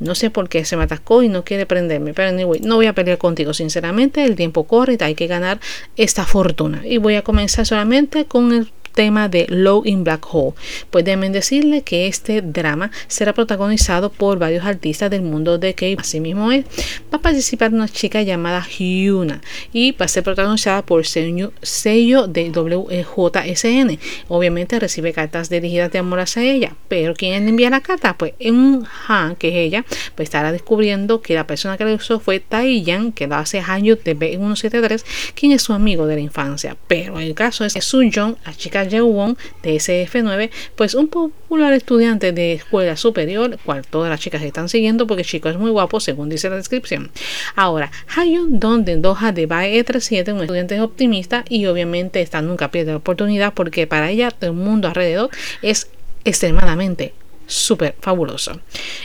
[0.00, 2.14] no sé por qué se me atascó y no quiere prenderme.
[2.14, 3.54] Pero anyway, no voy a pelear contigo.
[3.54, 5.60] Sinceramente, el tiempo corre y hay que ganar
[5.96, 6.82] esta fortuna.
[6.84, 10.54] Y voy a comenzar solamente con el tema de Low in Black Hole.
[10.90, 15.86] Pues déjenme decirle que este drama será protagonizado por varios artistas del mundo de K.
[15.98, 16.64] Asimismo es,
[17.12, 19.40] va a participar una chica llamada Hyuna
[19.72, 23.98] y va a ser protagonizada por sello, sello de WJSN.
[24.28, 28.16] Obviamente recibe cartas dirigidas de amor hacia ella, pero ¿quién le envía la carta?
[28.16, 32.20] Pues un Han, que es ella, pues estará descubriendo que la persona que le usó
[32.20, 35.04] fue Taiyan, que lo hace años de B173,
[35.34, 36.76] quien es su amigo de la infancia.
[36.86, 42.32] Pero el caso es que Jong, la chica Wong de SF9, pues un popular estudiante
[42.32, 46.28] de escuela superior, cual todas las chicas están siguiendo porque chico es muy guapo según
[46.28, 47.10] dice la descripción.
[47.56, 52.70] Ahora, Hayun Don de Doha de Bae E37, un estudiante optimista y obviamente esta nunca
[52.70, 55.30] pierde la oportunidad porque para ella el mundo alrededor
[55.62, 55.88] es
[56.24, 57.14] extremadamente
[57.46, 58.60] súper fabuloso.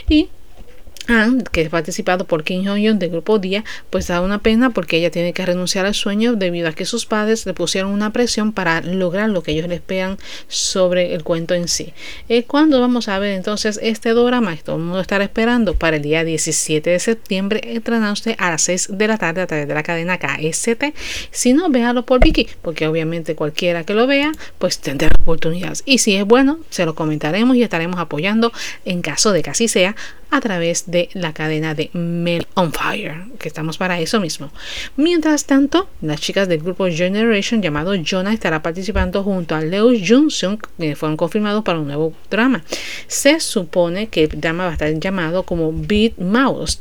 [0.08, 0.28] Y
[1.50, 5.10] que es participado por Kim Jong-un del grupo Dia, pues da una pena porque ella
[5.10, 8.80] tiene que renunciar al sueño debido a que sus padres le pusieron una presión para
[8.80, 11.92] lograr lo que ellos le esperan sobre el cuento en sí.
[12.28, 14.56] Eh, ¿Cuándo vamos a ver entonces este drama?
[14.62, 18.88] Todo el mundo estará esperando para el día 17 de septiembre, estrenándose a las 6
[18.92, 20.94] de la tarde a través de la cadena KST.
[21.30, 25.82] Si no, véalo por Vicky, porque obviamente cualquiera que lo vea, pues tendrá oportunidades.
[25.86, 28.52] Y si es bueno, se lo comentaremos y estaremos apoyando
[28.84, 29.96] en caso de que así sea
[30.30, 34.50] a través de la cadena de Mel on Fire, que estamos para eso mismo.
[34.96, 40.58] Mientras tanto, las chicas del grupo Generation llamado Jonah estará participando junto a Leo Johnson,
[40.78, 42.62] que fueron confirmados para un nuevo drama.
[43.06, 46.78] Se supone que el drama va a estar llamado como Beat Mouse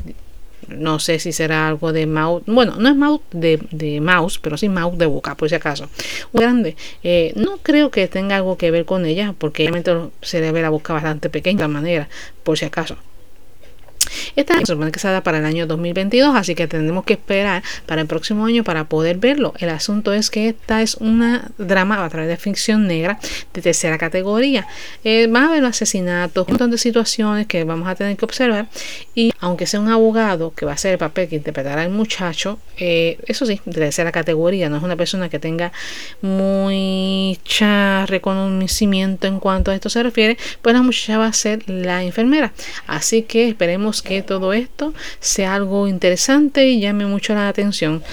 [0.70, 4.70] no sé si será algo de mouse bueno no es mouse de, mouse pero sí
[4.70, 5.90] mouse de boca por si acaso
[6.34, 10.52] grande eh, no creo que tenga algo que ver con ella porque obviamente se le
[10.52, 12.10] ve la boca bastante pequeña de manera
[12.44, 12.98] por si acaso
[14.36, 17.64] esta se supone que se da para el año 2022, así que tendremos que esperar
[17.86, 19.54] para el próximo año para poder verlo.
[19.60, 23.20] El asunto es que esta es una drama a través de ficción negra
[23.54, 24.68] de tercera categoría.
[25.04, 28.68] Eh, a haber asesinatos, un montón de situaciones que vamos a tener que observar.
[29.16, 32.60] Y aunque sea un abogado que va a ser el papel que interpretará el muchacho,
[32.78, 35.72] eh, eso sí, de tercera categoría, no es una persona que tenga
[36.22, 42.04] mucha reconocimiento en cuanto a esto se refiere, pues la muchacha va a ser la
[42.04, 42.54] enfermera.
[42.88, 48.04] Así que esperemos que todo esto sea algo interesante y llame mucho la atención.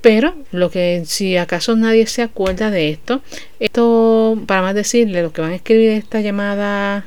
[0.00, 3.22] Pero lo que si acaso nadie se acuerda de esto,
[3.58, 7.06] esto para más decirle lo que van a escribir esta llamada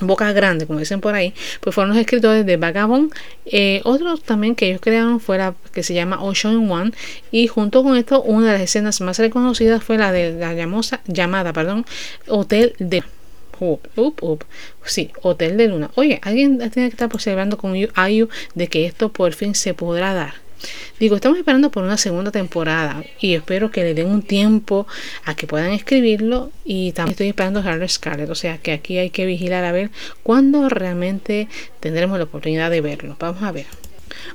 [0.00, 3.12] boca grande, como dicen por ahí, pues fueron los escritores de Vagabond.
[3.46, 6.92] Eh, otros también que ellos crearon fue la que se llama Ocean One.
[7.30, 10.54] Y junto con esto, una de las escenas más reconocidas fue la de la
[11.06, 11.84] llamada perdón,
[12.26, 13.02] Hotel de
[14.84, 15.90] Sí, Hotel de Luna.
[15.94, 20.14] Oye, alguien tiene que estar observando con Ayu de que esto por fin se podrá
[20.14, 20.34] dar.
[21.00, 24.86] Digo, estamos esperando por una segunda temporada y espero que le den un tiempo
[25.24, 29.10] a que puedan escribirlo y también estoy esperando Harry Scarlett, o sea que aquí hay
[29.10, 29.90] que vigilar a ver
[30.22, 31.48] cuándo realmente
[31.80, 33.16] tendremos la oportunidad de verlo.
[33.18, 33.66] Vamos a ver.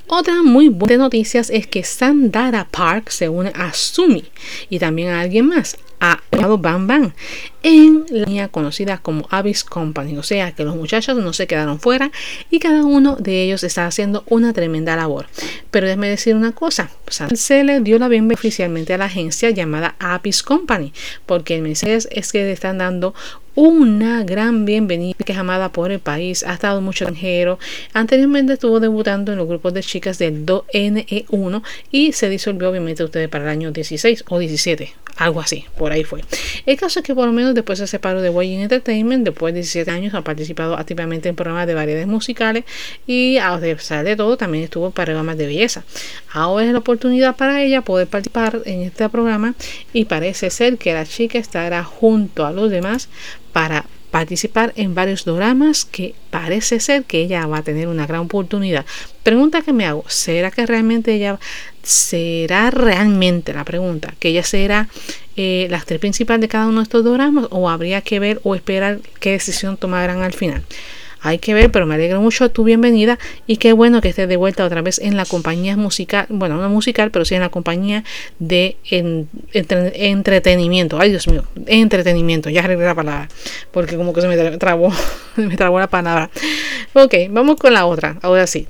[0.07, 4.25] Otra muy buena noticia es que Sandara Park se une a Sumi
[4.69, 7.13] y también a alguien más, a Bam Bam
[7.63, 10.17] en la línea conocida como Abyss Company.
[10.17, 12.11] O sea que los muchachos no se quedaron fuera
[12.49, 15.27] y cada uno de ellos está haciendo una tremenda labor.
[15.71, 19.95] Pero déjeme decir una cosa: se le dio la bienvenida oficialmente a la agencia llamada
[19.99, 20.93] Abyss Company,
[21.25, 23.13] porque el mensaje es que le están dando
[23.57, 27.57] una gran bienvenida que es amada por el país, ha estado mucho extranjero.
[27.91, 33.29] Anteriormente estuvo debutando en los grupos de chicas del 2NE1 y se disolvió obviamente ustedes
[33.29, 36.21] para el año 16 o 17, algo así, ahí fue.
[36.65, 39.61] El caso es que por lo menos después se separó de Way Entertainment, después de
[39.61, 42.65] 17 años ha participado activamente en programas de variedades musicales
[43.05, 45.83] y a pesar de todo también estuvo en programas de belleza.
[46.31, 49.55] Ahora es la oportunidad para ella poder participar en este programa
[49.93, 53.09] y parece ser que la chica estará junto a los demás
[53.53, 58.21] para participar en varios dramas que parece ser que ella va a tener una gran
[58.21, 58.85] oportunidad.
[59.23, 61.39] Pregunta que me hago, ¿será que realmente ella
[61.83, 64.87] será realmente la pregunta que ella será
[65.37, 68.55] eh, la actriz principal de cada uno de estos dramas o habría que ver o
[68.55, 70.63] esperar qué decisión tomarán al final?
[71.21, 74.37] hay que ver, pero me alegra mucho tu bienvenida y qué bueno que estés de
[74.37, 78.03] vuelta otra vez en la compañía musical, bueno, no musical, pero sí en la compañía
[78.39, 78.77] de
[79.51, 80.99] entretenimiento.
[80.99, 83.29] Ay, Dios mío, entretenimiento, ya arreglé la palabra,
[83.71, 84.91] porque como que se me trabó,
[85.35, 86.29] me trabó la palabra.
[86.93, 88.67] Ok, vamos con la otra, ahora sí.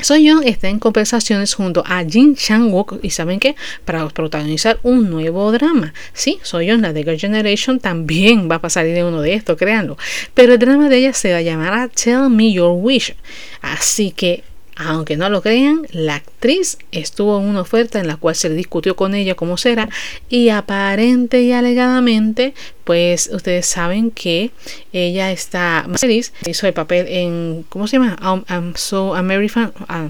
[0.00, 5.50] Soyeon está en conversaciones junto a Jin Chang-wook y saben que para protagonizar un nuevo
[5.52, 5.92] drama.
[6.12, 9.96] Sí, Soyeon, la de Generation, también va a pasar de uno de estos, créanlo.
[10.34, 13.14] Pero el drama de ella se va a llamar Tell Me Your Wish.
[13.60, 14.44] Así que
[14.78, 18.94] aunque no lo crean, la actriz estuvo en una oferta en la cual se discutió
[18.94, 19.88] con ella cómo será
[20.28, 24.52] y aparente y alegadamente, pues ustedes saben que
[24.92, 28.16] ella está más feliz, hizo el papel en, ¿cómo se llama?
[28.22, 30.06] Um, um, so a Mary Fan, ah,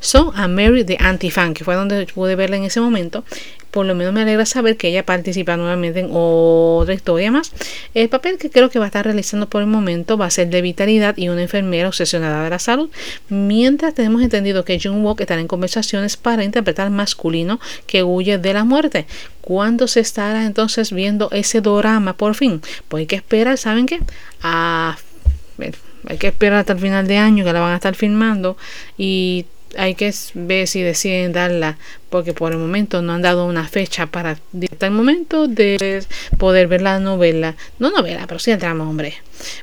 [0.00, 3.24] So a Mary the Anti-Fan, que fue donde pude verla en ese momento
[3.70, 7.52] por lo menos me alegra saber que ella participa nuevamente en otra historia más.
[7.94, 10.48] El papel que creo que va a estar realizando por el momento va a ser
[10.48, 12.90] de vitalidad y una enfermera obsesionada de la salud,
[13.28, 18.54] mientras tenemos entendido que Jung Walk estará en conversaciones para interpretar masculino que huye de
[18.54, 19.06] la muerte.
[19.42, 22.62] ¿Cuándo se estará entonces viendo ese drama por fin?
[22.88, 24.00] Pues hay que esperar, ¿saben qué?
[24.42, 24.96] A
[26.08, 28.56] hay que esperar hasta el final de año que la van a estar filmando
[28.96, 29.44] y
[29.76, 31.78] hay que ver si deciden darla
[32.08, 34.36] porque por el momento no han dado una fecha para
[34.70, 36.04] hasta el momento de
[36.38, 39.14] poder ver la novela no novela pero sí el drama hombre.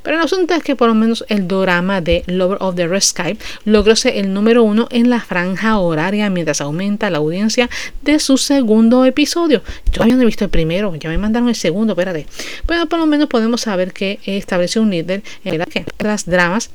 [0.02, 3.02] Pero el asunto es que por lo menos el drama de Lover of the Red
[3.02, 7.70] Sky logró ser el número uno en la franja horaria mientras aumenta la audiencia
[8.02, 9.62] de su segundo episodio.
[9.91, 12.26] Yo no he visto el primero ya me mandaron el segundo espérate.
[12.65, 15.63] Pero por lo menos podemos saber que estableció un líder en
[16.00, 16.72] las dramas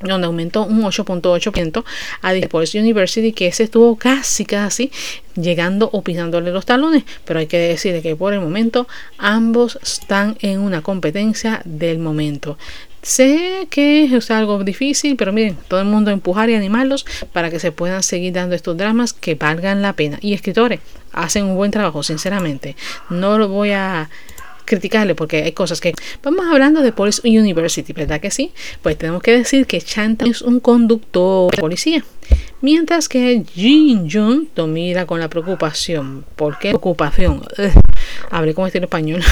[0.00, 1.84] donde aumentó un 8.8%
[2.22, 4.90] a Discourse University, que ese estuvo casi, casi
[5.34, 10.36] llegando o pisándole los talones, pero hay que decir que por el momento ambos están
[10.40, 12.58] en una competencia del momento.
[13.02, 17.58] Sé que es algo difícil, pero miren, todo el mundo empujar y animarlos para que
[17.58, 20.18] se puedan seguir dando estos dramas que valgan la pena.
[20.20, 20.80] Y escritores
[21.12, 22.76] hacen un buen trabajo, sinceramente.
[23.08, 24.10] No lo voy a
[24.70, 25.92] criticarle porque hay cosas que...
[26.22, 28.52] Vamos hablando de Police University, ¿verdad que sí?
[28.82, 32.04] Pues tenemos que decir que Chanta es un conductor de policía.
[32.60, 36.24] Mientras que Jin Jun lo mira con la preocupación.
[36.36, 37.42] ¿Por qué preocupación?
[38.30, 39.22] hablé como estilo español.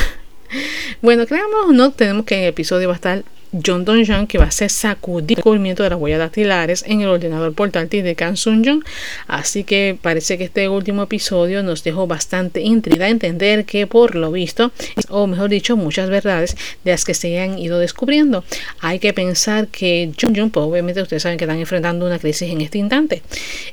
[1.03, 4.44] bueno, creamos no, tenemos que el episodio va a estar John Don John que va
[4.44, 8.37] a hacer sacudir el cubrimiento de las huellas dactilares en el ordenador portátil de Kang
[8.37, 8.82] Sun Jung.
[9.26, 14.14] Así que parece que este último episodio nos dejó bastante intriga a entender que por
[14.14, 14.72] lo visto,
[15.08, 18.44] o mejor dicho, muchas verdades de las que se han ido descubriendo.
[18.80, 22.50] Hay que pensar que John Jung, pues obviamente ustedes saben que están enfrentando una crisis
[22.50, 23.22] en este instante.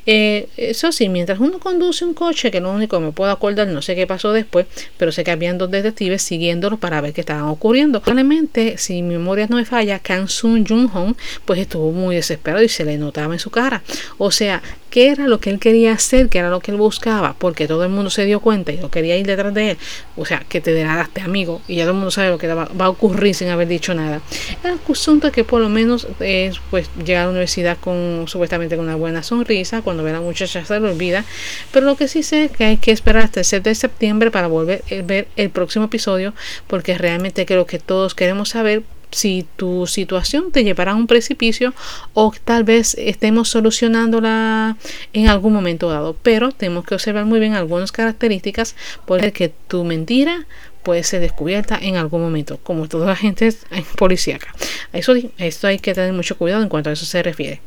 [0.06, 3.68] Eh, eso sí, mientras uno conduce un coche, que lo único que me puedo acordar,
[3.68, 7.20] no sé qué pasó después, pero sé que habían dos detectives siguiéndolo para ver qué
[7.20, 8.00] estaban ocurriendo.
[8.00, 12.64] Probablemente, si mi memoria no es falla, Kang Sun Jung Hong pues estuvo muy desesperado
[12.64, 13.82] y se le notaba en su cara.
[14.18, 16.28] O sea, ¿qué era lo que él quería hacer?
[16.28, 17.34] ¿Qué era lo que él buscaba?
[17.38, 19.78] Porque todo el mundo se dio cuenta y lo quería ir detrás de él.
[20.16, 22.68] O sea, que te degradaste amigo y ya todo el mundo sabe lo que va,
[22.78, 24.22] a ocurrir sin haber dicho nada.
[24.64, 28.76] El asunto es que por lo menos es pues llegar a la universidad con supuestamente
[28.76, 29.82] con una buena sonrisa.
[29.82, 31.24] Cuando ve a la muchacha se lo olvida.
[31.72, 34.30] Pero lo que sí sé es que hay que esperar hasta el 7 de septiembre
[34.30, 36.34] para volver a ver el próximo episodio
[36.66, 41.74] porque realmente creo que todos queremos saber si tu situación te llevará a un precipicio
[42.14, 44.76] o tal vez estemos solucionándola
[45.12, 46.16] en algún momento dado.
[46.22, 50.46] Pero tenemos que observar muy bien algunas características porque tu mentira
[50.82, 53.52] puede ser descubierta en algún momento, como toda la gente
[53.96, 54.54] policíaca.
[54.92, 57.60] Eso, esto hay que tener mucho cuidado en cuanto a eso se refiere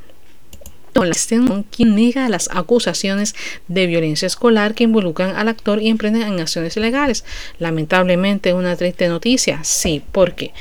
[1.72, 3.36] quien niega las acusaciones
[3.68, 7.24] de violencia escolar que involucran al actor y emprenden en acciones ilegales.
[7.58, 10.52] Lamentablemente una triste noticia, sí, porque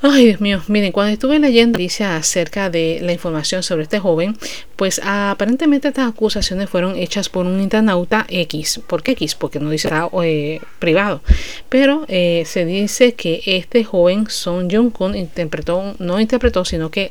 [0.00, 4.36] Ay, Dios mío, miren, cuando estuve leyendo noticias acerca de la información sobre este joven,
[4.76, 8.80] pues aparentemente estas acusaciones fueron hechas por un internauta X.
[8.86, 9.34] ¿Por qué X?
[9.34, 11.20] Porque no dice nada eh, privado.
[11.68, 17.10] Pero eh, se dice que este joven Son Jung-kun interpretó, no interpretó, sino que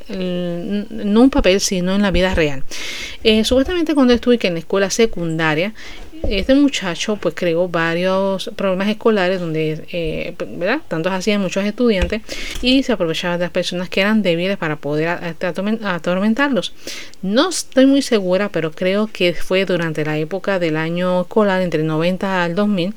[0.88, 2.62] no un papel, sino en la vida real.
[3.22, 5.74] Eh, supuestamente cuando estuve en la escuela secundaria,
[6.28, 10.80] este muchacho pues creó varios problemas escolares donde, eh, ¿verdad?
[10.88, 12.22] Tantos hacían muchos estudiantes
[12.62, 16.72] y se aprovechaba de las personas que eran débiles para poder atormentarlos.
[17.22, 21.82] No estoy muy segura, pero creo que fue durante la época del año escolar, entre
[21.82, 22.94] 90 al 2000,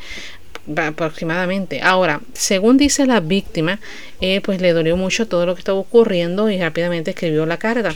[0.77, 1.81] aproximadamente.
[1.81, 3.79] Ahora, según dice la víctima,
[4.21, 7.91] eh, pues le dolió mucho todo lo que estaba ocurriendo y rápidamente escribió la carta,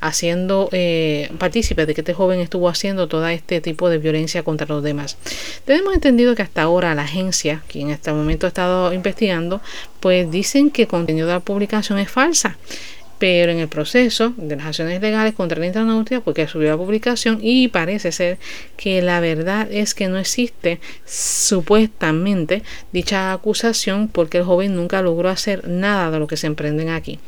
[0.00, 4.66] haciendo eh, partícipe de que este joven estuvo haciendo todo este tipo de violencia contra
[4.66, 5.16] los demás.
[5.64, 9.60] Tenemos entendido que hasta ahora la agencia, quien en este momento ha estado investigando,
[10.00, 12.56] pues dicen que el contenido de la publicación es falsa.
[13.18, 17.38] Pero en el proceso de las acciones legales contra la internautica, porque subió la publicación
[17.42, 18.38] y parece ser
[18.76, 22.62] que la verdad es que no existe supuestamente
[22.92, 27.18] dicha acusación porque el joven nunca logró hacer nada de lo que se emprenden aquí.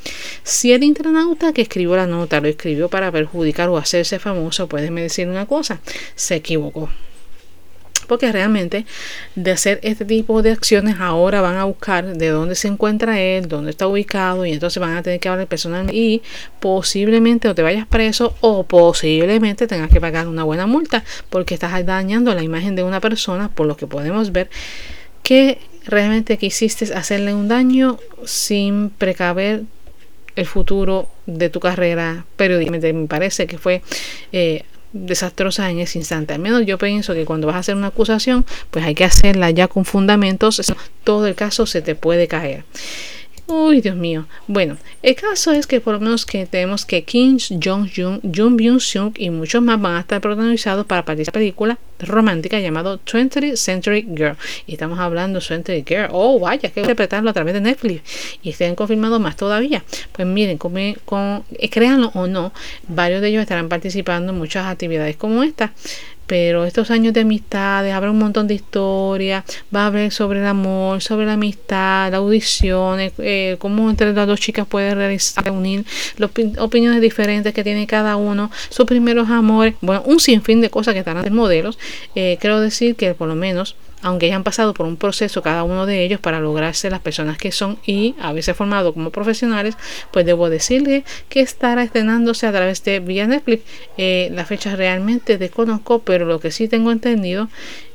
[0.42, 4.90] Si el internauta que escribió la nota lo escribió para perjudicar o hacerse famoso, puede
[4.90, 5.80] decir una cosa,
[6.14, 6.90] se equivocó
[8.10, 8.86] porque realmente
[9.36, 13.46] de hacer este tipo de acciones ahora van a buscar de dónde se encuentra él,
[13.46, 16.20] dónde está ubicado y entonces van a tener que hablar personalmente y
[16.58, 21.86] posiblemente o te vayas preso o posiblemente tengas que pagar una buena multa porque estás
[21.86, 24.50] dañando la imagen de una persona por lo que podemos ver
[25.22, 29.62] que realmente quisiste hacerle un daño sin precaver
[30.34, 32.92] el futuro de tu carrera periodística.
[32.92, 33.82] Me parece que fue
[34.32, 36.34] eh, desastrosa en ese instante.
[36.34, 39.50] Al menos yo pienso que cuando vas a hacer una acusación, pues hay que hacerla
[39.50, 40.60] ya con fundamentos,
[41.04, 42.64] todo el caso se te puede caer.
[43.52, 44.26] Uy, Dios mío.
[44.46, 49.12] Bueno, el caso es que por lo menos que tenemos que Kim Jong-un, Jung Byung-sung
[49.16, 54.02] y muchos más van a estar protagonizados para participar en película romántica llamado 20th Century
[54.02, 54.36] Girl.
[54.68, 56.10] Y estamos hablando de Century Girl.
[56.12, 58.02] Oh, vaya, que interpretarlo a través de Netflix.
[58.44, 59.82] Y se han confirmado más todavía.
[60.12, 62.52] Pues miren, eh, créanlo o no,
[62.86, 65.72] varios de ellos estarán participando en muchas actividades como esta
[66.30, 69.42] pero estos años de amistades, habrá un montón de historias,
[69.74, 74.28] va a haber sobre el amor, sobre la amistad, la audición, eh, cómo entre las
[74.28, 75.84] dos chicas puede realizar, unir
[76.18, 80.94] las opiniones diferentes que tiene cada uno, sus primeros amores, bueno, un sinfín de cosas
[80.94, 81.80] que están en modelos.
[82.14, 85.86] Eh, quiero decir que por lo menos aunque hayan pasado por un proceso cada uno
[85.86, 89.76] de ellos para lograrse las personas que son y haberse formado como profesionales,
[90.10, 93.62] pues debo decirle que estará estrenándose a través de vía Netflix.
[93.96, 97.48] Eh, la fecha realmente desconozco, pero lo que sí tengo entendido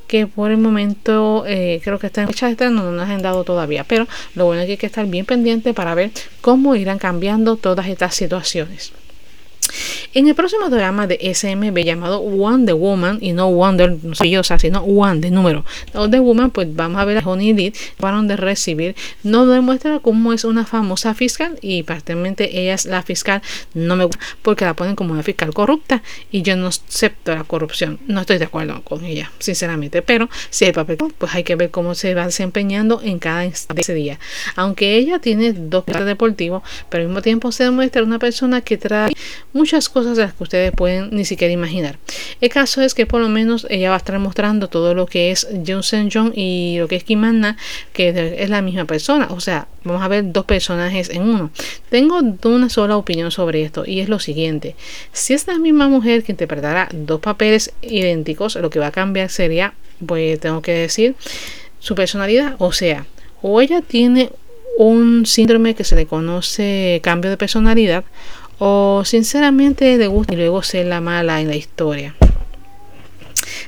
[0.07, 3.21] que por el momento eh, creo que está en fecha de estreno, no nos han
[3.21, 6.75] dado todavía, pero lo bueno es que hay que estar bien pendiente para ver cómo
[6.75, 8.93] irán cambiando todas estas situaciones.
[10.13, 14.41] En el próximo drama de SMB llamado Wonder Woman, y no Wonder, no soy yo,
[14.41, 17.73] o sea, sino One de número, Wonder Woman, pues vamos a ver a Honey Deed,
[17.99, 23.03] van de recibir, nos demuestra cómo es una famosa fiscal y prácticamente ella es la
[23.03, 23.41] fiscal,
[23.73, 26.01] no me gusta porque la ponen como una fiscal corrupta
[26.31, 30.65] y yo no acepto la corrupción, no estoy de acuerdo con ella, sinceramente, pero si
[30.65, 33.93] el papel, pues hay que ver cómo se va desempeñando en cada instante de ese
[33.93, 34.19] día.
[34.55, 38.77] Aunque ella tiene dos pilares deportivos, pero al mismo tiempo se demuestra una persona que
[38.77, 39.11] trae
[39.55, 41.97] muchas cosas las que ustedes pueden ni siquiera imaginar.
[42.41, 45.31] El caso es que por lo menos ella va a estar mostrando todo lo que
[45.31, 47.55] es Johnson John y lo que es Kimanna,
[47.93, 49.27] que es la misma persona.
[49.31, 51.51] O sea, vamos a ver dos personajes en uno.
[51.89, 54.75] Tengo una sola opinión sobre esto y es lo siguiente.
[55.13, 59.29] Si es la misma mujer que interpretará dos papeles idénticos, lo que va a cambiar
[59.29, 59.73] sería,
[60.05, 61.15] pues tengo que decir,
[61.79, 62.55] su personalidad.
[62.59, 63.05] O sea,
[63.41, 64.31] o ella tiene
[64.77, 68.03] un síndrome que se le conoce cambio de personalidad
[68.59, 72.15] o sinceramente le gusta y luego ser la mala en la historia.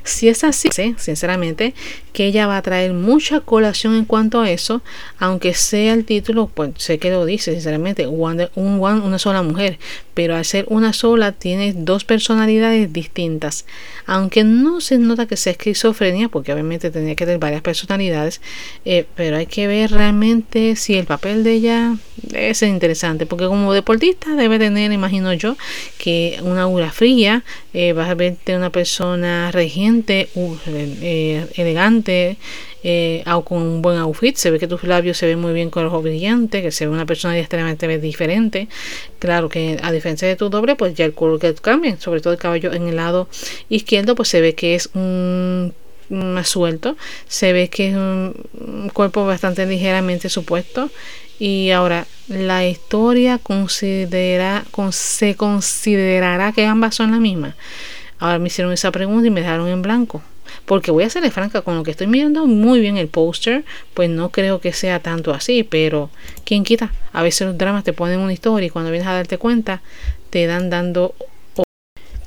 [0.07, 1.73] Si es así, sinceramente,
[2.13, 4.81] que ella va a traer mucha colación en cuanto a eso,
[5.19, 9.77] aunque sea el título, pues sé que lo dice, sinceramente, un una sola mujer,
[10.13, 13.65] pero al ser una sola tiene dos personalidades distintas.
[14.05, 18.41] Aunque no se nota que sea esquizofrenia, porque obviamente tenía que tener varias personalidades,
[18.85, 21.97] eh, pero hay que ver realmente si el papel de ella
[22.33, 25.55] es interesante, porque como deportista debe tener, imagino yo,
[25.97, 27.43] que una aura fría,
[27.73, 29.96] eh, vas a verte una persona regente,
[30.35, 30.57] uh,
[31.55, 32.37] elegante,
[32.83, 35.83] eh, con un buen outfit, se ve que tus labios se ven muy bien con
[35.83, 38.67] el ojo brillante, que se ve una persona extremadamente diferente.
[39.19, 42.33] Claro que a diferencia de tu doble, pues ya el color que cambia, sobre todo
[42.33, 43.27] el cabello en el lado
[43.69, 45.73] izquierdo, pues se ve que es un
[46.09, 46.95] más suelto,
[47.27, 50.89] se ve que es un cuerpo bastante ligeramente supuesto.
[51.39, 57.53] Y ahora, la historia considera, se considerará que ambas son las mismas.
[58.19, 60.21] Ahora me hicieron esa pregunta y me dejaron en blanco.
[60.65, 63.63] Porque voy a serle franca, con lo que estoy mirando muy bien el póster,
[63.93, 66.09] pues no creo que sea tanto así, pero
[66.45, 66.91] ¿quién quita?
[67.13, 69.81] A veces los dramas te ponen una historia y cuando vienes a darte cuenta,
[70.29, 71.15] te dan dando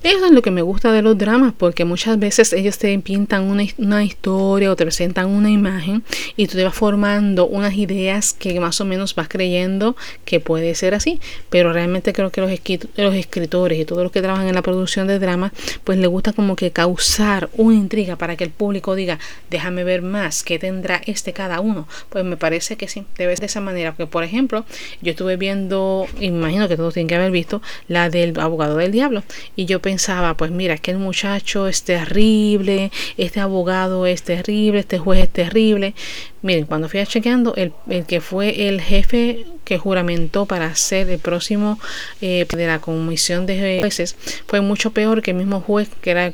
[0.02, 3.44] eso es lo que me gusta de los dramas, porque muchas veces ellos te pintan
[3.44, 6.02] una, historia o te presentan una imagen
[6.36, 10.74] y tú te vas formando unas ideas que más o menos vas creyendo que puede
[10.74, 11.20] ser así.
[11.50, 12.50] Pero realmente creo que los,
[12.96, 15.52] los escritores y todos los que trabajan en la producción de dramas,
[15.84, 19.18] pues les gusta como que causar una intriga para que el público diga,
[19.50, 21.86] déjame ver más, qué tendrá este cada uno.
[22.08, 23.92] Pues me parece que sí, debe ser de esa manera.
[23.92, 24.64] Porque, por ejemplo,
[25.02, 29.22] yo estuve viendo, imagino que todos tienen que haber visto, la del abogado del diablo.
[29.56, 34.78] Y yo pensé pensaba, pues mira, que el muchacho es terrible, este abogado es terrible,
[34.78, 35.94] este juez es terrible.
[36.42, 37.72] Miren, cuando fui a chequeando, el,
[38.06, 41.80] que fue el jefe que juramentó para ser el próximo
[42.20, 44.16] eh, de la comisión de jueces
[44.46, 46.32] fue mucho peor que el mismo juez que era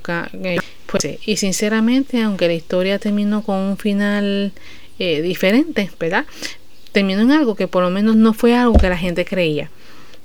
[0.87, 4.53] pues, y sinceramente, aunque la historia terminó con un final
[4.99, 6.27] eh, diferente, ¿verdad?
[6.93, 9.71] Terminó en algo que por lo menos no fue algo que la gente creía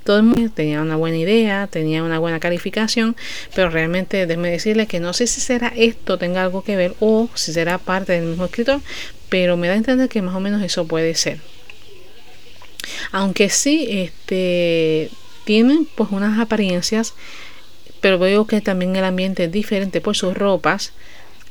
[0.04, 3.16] todo el mundo tenía una buena idea, tenía una buena calificación,
[3.54, 7.28] pero realmente déjeme decirle que no sé si será esto tenga algo que ver o
[7.34, 8.80] si será parte del mismo escritor,
[9.28, 11.40] pero me da a entender que más o menos eso puede ser.
[13.12, 15.10] Aunque sí, este
[15.44, 17.14] tienen pues unas apariencias,
[18.00, 20.92] pero veo que también el ambiente es diferente por sus ropas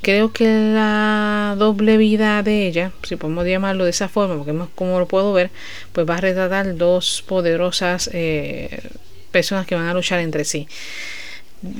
[0.02, 5.00] Creo que la doble vida de ella, si podemos llamarlo de esa forma, porque como
[5.00, 5.52] lo puedo ver,
[5.94, 8.82] pues va a retratar dos poderosas eh,
[9.32, 10.68] personas que van a luchar entre sí.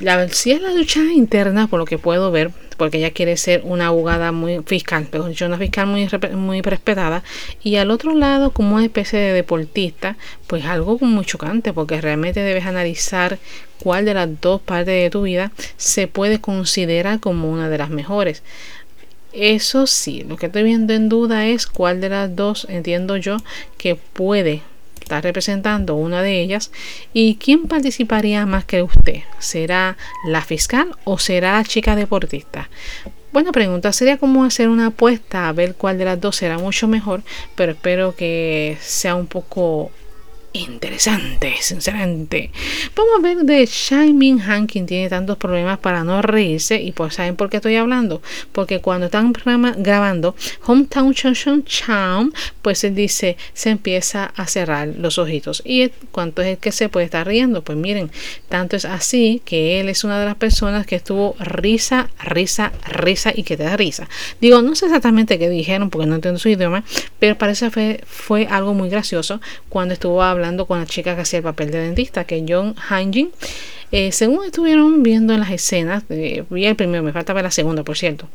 [0.00, 3.62] La, si es la lucha interna, por lo que puedo ver, porque ella quiere ser
[3.64, 7.24] una abogada muy fiscal, pero yo una fiscal muy, muy respetada,
[7.64, 10.16] y al otro lado, como una especie de deportista,
[10.46, 13.38] pues algo muy chocante, porque realmente debes analizar
[13.80, 17.90] cuál de las dos partes de tu vida se puede considerar como una de las
[17.90, 18.42] mejores.
[19.32, 23.38] Eso sí, lo que estoy viendo en duda es cuál de las dos entiendo yo
[23.78, 24.62] que puede
[25.02, 26.70] estar representando una de ellas
[27.12, 29.22] y quién participaría más que usted.
[29.38, 29.96] ¿Será
[30.26, 32.68] la fiscal o será la chica deportista?
[33.32, 36.86] Buena pregunta, sería como hacer una apuesta a ver cuál de las dos será mucho
[36.86, 37.22] mejor,
[37.54, 39.90] pero espero que sea un poco
[40.52, 42.50] interesante, sinceramente.
[42.94, 46.80] Vamos a ver de Shai Min Han, quien tiene tantos problemas para no reírse.
[46.80, 48.20] Y pues, ¿saben por qué estoy hablando?
[48.52, 50.34] Porque cuando están grabando
[50.66, 55.62] Hometown Chon Cham, pues él dice, se empieza a cerrar los ojitos.
[55.64, 57.62] ¿Y cuánto es el que se puede estar riendo?
[57.62, 58.10] Pues miren,
[58.48, 63.32] tanto es así que él es una de las personas que estuvo risa, risa, risa
[63.34, 64.08] y que te da risa.
[64.40, 66.84] Digo, no sé exactamente qué dijeron porque no entiendo su idioma,
[67.18, 71.14] pero parece que fue, fue algo muy gracioso cuando estuvo hablando hablando con la chica
[71.14, 73.30] que hacía el papel de dentista, que es John Hanjin.
[73.92, 77.50] Eh, según estuvieron viendo en las escenas, eh, vi el primero, me falta ver la
[77.50, 78.28] segunda, por cierto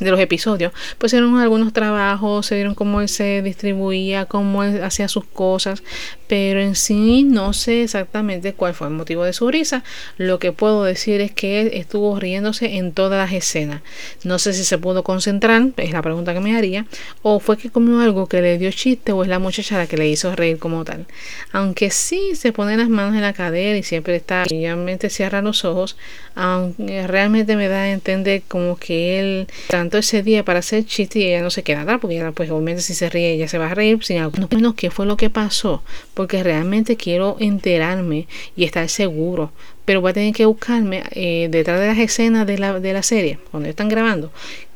[0.00, 5.08] de los episodios, pues algunos trabajos, se dieron cómo él se distribuía, cómo él hacía
[5.08, 5.82] sus cosas,
[6.26, 9.84] pero en sí no sé exactamente cuál fue el motivo de su risa.
[10.16, 13.82] Lo que puedo decir es que él estuvo riéndose en todas las escenas.
[14.24, 16.86] No sé si se pudo concentrar, es la pregunta que me haría,
[17.22, 19.96] o fue que comió algo que le dio chiste o es la muchacha la que
[19.96, 21.06] le hizo reír como tal.
[21.52, 25.64] Aunque sí se pone las manos en la cadera y siempre está, realmente cierra los
[25.64, 25.96] ojos,
[26.34, 29.46] realmente me da a entender como que él
[29.86, 32.50] tanto ese día para hacer chiste y ella no se queda atrás, porque ella pues
[32.50, 35.16] obviamente si se ríe ella se va a reír sin algunos menos qué fue lo
[35.16, 38.26] que pasó, porque realmente quiero enterarme
[38.56, 39.52] y estar seguro,
[39.84, 43.04] pero voy a tener que buscarme eh, detrás de las escenas de la, de la
[43.04, 44.32] serie, cuando están grabando,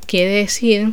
[0.06, 0.92] quiere decir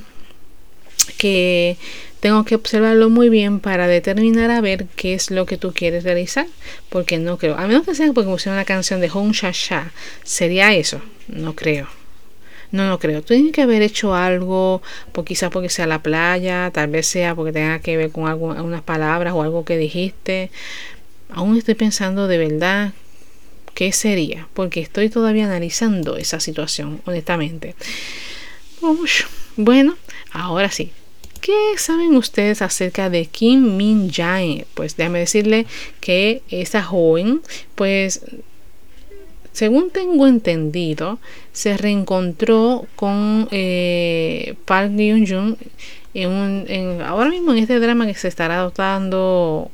[1.19, 1.77] que
[2.19, 6.03] tengo que observarlo muy bien para determinar a ver qué es lo que tú quieres
[6.03, 6.47] realizar.
[6.89, 7.55] Porque no creo.
[7.55, 9.91] A menos que sea porque pusieron una canción de Hong Sha Sha.
[10.23, 10.99] ¿Sería eso?
[11.27, 11.87] No creo.
[12.71, 13.21] No, no creo.
[13.21, 17.35] Tú tienes que haber hecho algo, por, quizás porque sea la playa, tal vez sea
[17.35, 20.51] porque tenga que ver con algunas palabras o algo que dijiste.
[21.29, 22.93] Aún estoy pensando de verdad
[23.73, 27.75] qué sería, porque estoy todavía analizando esa situación, honestamente.
[29.55, 29.95] bueno,
[30.31, 30.91] ahora sí,
[31.47, 34.65] ¿Qué saben ustedes acerca de Kim Min Jae?
[34.73, 35.65] Pues déjame decirle
[36.01, 37.41] que esa joven,
[37.75, 38.21] pues
[39.57, 41.17] según tengo entendido,
[41.51, 45.57] se reencontró con eh, Park Hyun Jun
[46.13, 49.71] en un, ahora mismo en este drama que se estará adoptando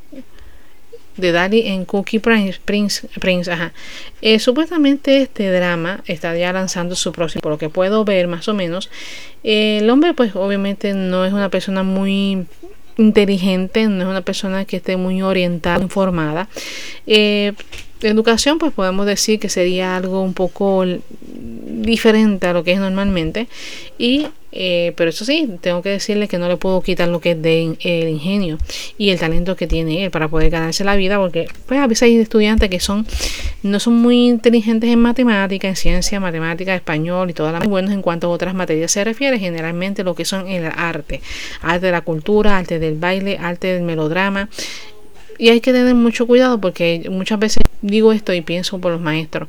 [1.18, 3.74] de Dali en Cookie Prince, Prince, ajá.
[4.22, 8.48] Eh, supuestamente este drama está ya lanzando su próximo, por lo que puedo ver más
[8.48, 8.90] o menos.
[9.44, 12.46] el hombre pues obviamente no es una persona muy
[12.96, 16.48] inteligente, no es una persona que esté muy orientada, informada.
[17.06, 17.52] Eh,
[18.10, 20.86] educación pues podemos decir que sería algo un poco
[21.84, 23.48] diferente a lo que es normalmente.
[23.98, 27.32] Y eh, pero eso sí, tengo que decirle que no le puedo quitar lo que
[27.32, 28.60] es de el ingenio
[29.00, 32.04] y el talento que tiene él para poder ganarse la vida, porque pues a veces
[32.04, 33.08] hay estudiantes que son
[33.64, 38.04] no son muy inteligentes en matemática, en ciencia, matemática, español y todas las buenos en
[38.04, 41.22] cuanto a otras materias se refiere, generalmente lo que son el arte,
[41.64, 44.50] arte de la cultura, arte del baile, arte del melodrama,
[45.38, 49.02] y hay que tener mucho cuidado porque muchas veces digo esto y pienso por los
[49.02, 49.48] maestros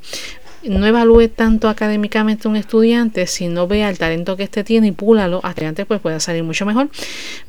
[0.68, 5.40] no evalúe tanto académicamente un estudiante, sino vea el talento que este tiene y púlalo,
[5.42, 6.88] hasta antes pues pueda salir mucho mejor.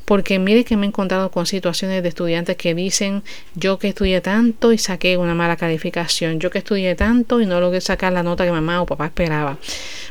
[0.04, 3.22] Porque mire que me he encontrado con situaciones de estudiantes que dicen,
[3.54, 7.60] yo que estudié tanto y saqué una mala calificación, yo que estudié tanto y no
[7.60, 9.58] logré sacar la nota que mamá o papá esperaba.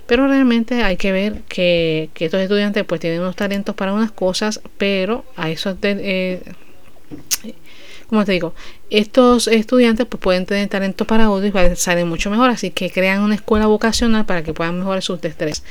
[0.07, 4.61] Pero realmente hay que ver que, estos estudiantes pues tienen unos talentos para unas cosas,
[4.77, 5.77] pero a esos...
[5.83, 6.41] Eh,
[8.07, 8.53] como te digo,
[8.89, 13.21] estos estudiantes pues, pueden tener talento para otros y salen mucho mejor, así que crean
[13.21, 15.63] una escuela vocacional para que puedan mejorar sus destrezas.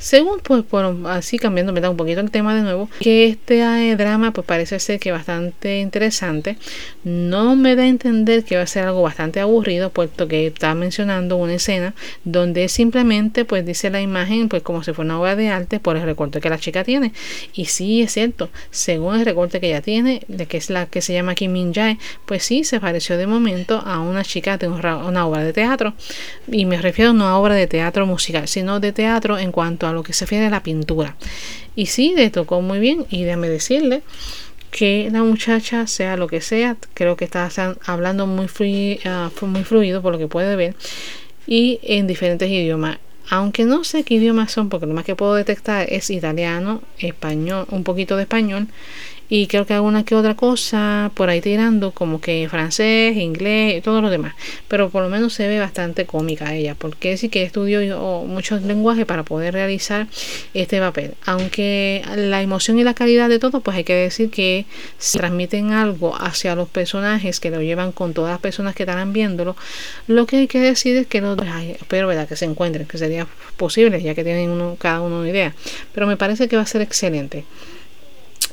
[0.00, 4.32] Según, pues, bueno, así cambiando, un poquito el tema de nuevo, que este eh, drama,
[4.32, 6.56] pues parece ser que bastante interesante.
[7.04, 10.74] No me da a entender que va a ser algo bastante aburrido, puesto que está
[10.74, 11.94] mencionando una escena
[12.24, 15.98] donde simplemente, pues, dice la imagen, pues, como si fuera una obra de arte por
[15.98, 17.12] el recorte que la chica tiene.
[17.52, 21.02] Y sí, es cierto, según el recorte que ella tiene, de que es la que
[21.02, 24.66] se llama Kim Min Jae, pues sí, se pareció de momento a una chica de
[24.68, 25.92] una obra de teatro.
[26.50, 29.89] Y me refiero no a obra de teatro musical, sino de teatro en cuanto a
[29.92, 31.16] lo que se refiere a la pintura.
[31.76, 34.02] Y sí, le tocó muy bien y déjame decirle
[34.70, 37.48] que la muchacha, sea lo que sea, creo que está
[37.84, 40.74] hablando muy, ah, muy fluido por lo que puede ver
[41.46, 42.98] y en diferentes idiomas.
[43.28, 47.66] Aunque no sé qué idiomas son, porque lo más que puedo detectar es italiano, español,
[47.70, 48.66] un poquito de español
[49.30, 53.80] y creo que alguna que otra cosa por ahí tirando como que francés, inglés y
[53.80, 54.34] todo lo demás.
[54.66, 57.80] Pero por lo menos se ve bastante cómica ella porque sí que estudió
[58.26, 60.08] muchos lenguajes para poder realizar
[60.52, 61.14] este papel.
[61.24, 64.66] Aunque la emoción y la calidad de todo pues hay que decir que
[64.98, 69.12] si transmiten algo hacia los personajes que lo llevan con todas las personas que estarán
[69.12, 69.56] viéndolo
[70.08, 71.36] lo que hay que decir es que no
[71.80, 75.28] espero verdad que se encuentren que sería posible ya que tienen uno, cada uno una
[75.28, 75.54] idea.
[75.94, 77.44] Pero me parece que va a ser excelente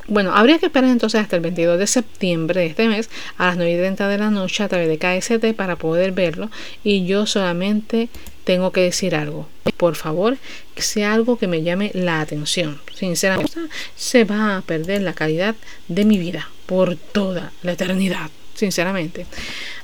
[0.07, 3.57] bueno, habría que esperar entonces hasta el 22 de septiembre de este mes a las
[3.57, 6.49] 9 y 30 de la noche a través de KST para poder verlo.
[6.83, 8.09] Y yo solamente
[8.43, 9.49] tengo que decir algo.
[9.75, 10.37] Por favor,
[10.75, 12.79] que sea algo que me llame la atención.
[12.93, 13.59] Sinceramente,
[13.95, 15.55] se va a perder la calidad
[15.89, 18.29] de mi vida por toda la eternidad.
[18.55, 19.25] Sinceramente.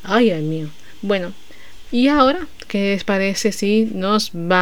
[0.04, 0.70] Ay, Dios mío.
[1.02, 1.34] Bueno,
[1.92, 4.54] y ahora, ¿qué les parece si nos va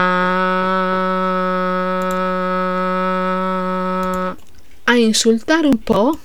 [4.91, 6.19] a insultar un poco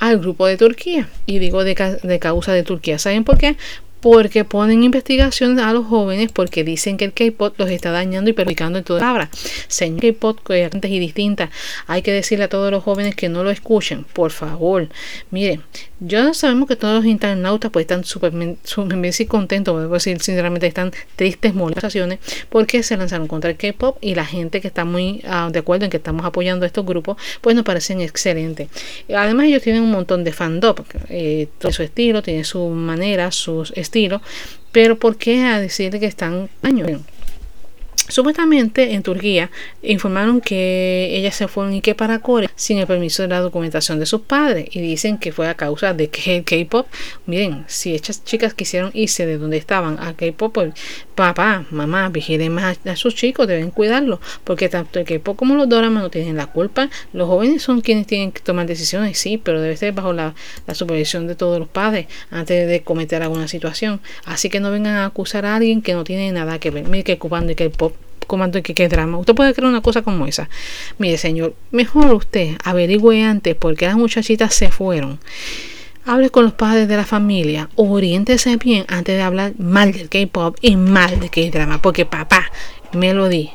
[0.00, 1.08] al grupo de Turquía.
[1.26, 2.98] Y digo de, de causa de Turquía.
[2.98, 3.56] ¿Saben por qué?
[4.00, 8.32] porque ponen investigación a los jóvenes porque dicen que el K-pop los está dañando y
[8.32, 9.30] perjudicando en toda la palabra.
[9.66, 11.50] Señor K-pop coherentes y distintas,
[11.86, 14.88] hay que decirle a todos los jóvenes que no lo escuchen, por favor.
[15.30, 15.62] Miren,
[16.00, 18.32] ya sabemos que todos los internautas pues están súper
[19.28, 24.24] contentos, puedo decir sinceramente están tristes molestaciones porque se lanzaron contra el K-pop y la
[24.24, 27.56] gente que está muy ah, de acuerdo en que estamos apoyando a estos grupos pues
[27.56, 28.68] nos parecen excelentes.
[29.14, 30.76] Además ellos tienen un montón de fandom,
[31.08, 34.22] eh, su estilo, tiene su manera, sus estilo,
[34.72, 37.00] pero ¿por qué a decir que están años?
[38.08, 39.50] Supuestamente en Turquía
[39.82, 44.06] informaron que ella se fue en para Corea sin el permiso de la documentación de
[44.06, 46.86] sus padres y dicen que fue a causa de que el K-pop,
[47.26, 50.74] miren, si estas chicas quisieron irse de donde estaban a K-pop, pues
[51.14, 55.68] papá, mamá, vigilen más a sus chicos, deben cuidarlos, porque tanto el K-pop como los
[55.68, 56.90] doramas no tienen la culpa.
[57.12, 60.34] Los jóvenes son quienes tienen que tomar decisiones, sí, pero debe ser bajo la,
[60.72, 64.00] supervisión de todos los padres antes de cometer alguna situación.
[64.24, 66.84] Así que no vengan a acusar a alguien que no tiene nada que ver.
[66.88, 67.94] Mire que el K-pop
[68.28, 69.18] comando que qué drama.
[69.18, 70.48] Usted puede creer una cosa como esa.
[70.98, 75.18] Mire, señor, mejor usted averigüe antes por qué las muchachitas se fueron.
[76.04, 80.56] Hable con los padres de la familia, oriéntese bien antes de hablar mal del K-pop
[80.60, 82.50] y mal del K-drama, porque papá,
[82.92, 83.50] Melody,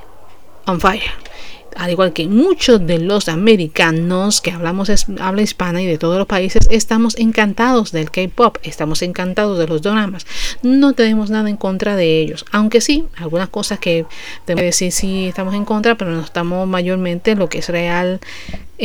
[0.65, 1.32] on fire
[1.77, 6.27] al igual que muchos de los americanos que hablamos habla hispana y de todos los
[6.27, 10.25] países, estamos encantados del K-pop, estamos encantados de los dramas.
[10.61, 14.05] No tenemos nada en contra de ellos, aunque sí, algunas cosas que
[14.47, 18.19] debo decir sí estamos en contra, pero no estamos mayormente en lo que es real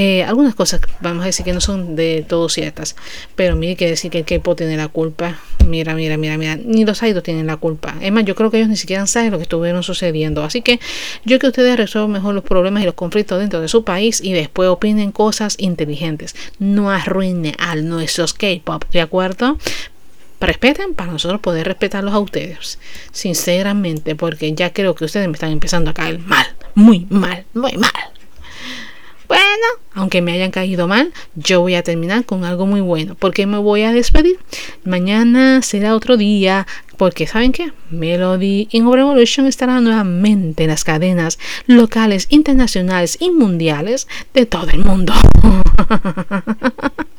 [0.01, 2.95] eh, algunas cosas vamos a decir que no son de todo ciertas,
[3.35, 5.41] pero mire que decir que el K-pop tiene la culpa.
[5.67, 7.97] Mira, mira, mira, mira, ni los idols tienen la culpa.
[8.01, 10.45] Es más, yo creo que ellos ni siquiera saben lo que estuvieron sucediendo.
[10.45, 10.79] Así que
[11.25, 14.35] yo que ustedes resuelvan mejor los problemas y los conflictos dentro de su país y
[14.35, 16.37] después opinen cosas inteligentes.
[16.61, 19.59] No arruine a nuestros K-pop, ¿de acuerdo?
[20.41, 22.79] respeten para nosotros poder respetarlos a ustedes.
[23.11, 26.47] Sinceramente, porque ya creo que ustedes me están empezando a caer mal,
[26.77, 27.91] muy mal, muy mal.
[29.29, 33.15] Bueno, aunque me hayan caído mal, yo voy a terminar con algo muy bueno.
[33.15, 34.39] porque me voy a despedir?
[34.85, 36.67] Mañana será otro día.
[36.97, 37.73] Porque, ¿saben qué?
[37.91, 44.85] Melody in Revolution estará nuevamente en las cadenas locales, internacionales y mundiales de todo el
[44.85, 45.13] mundo.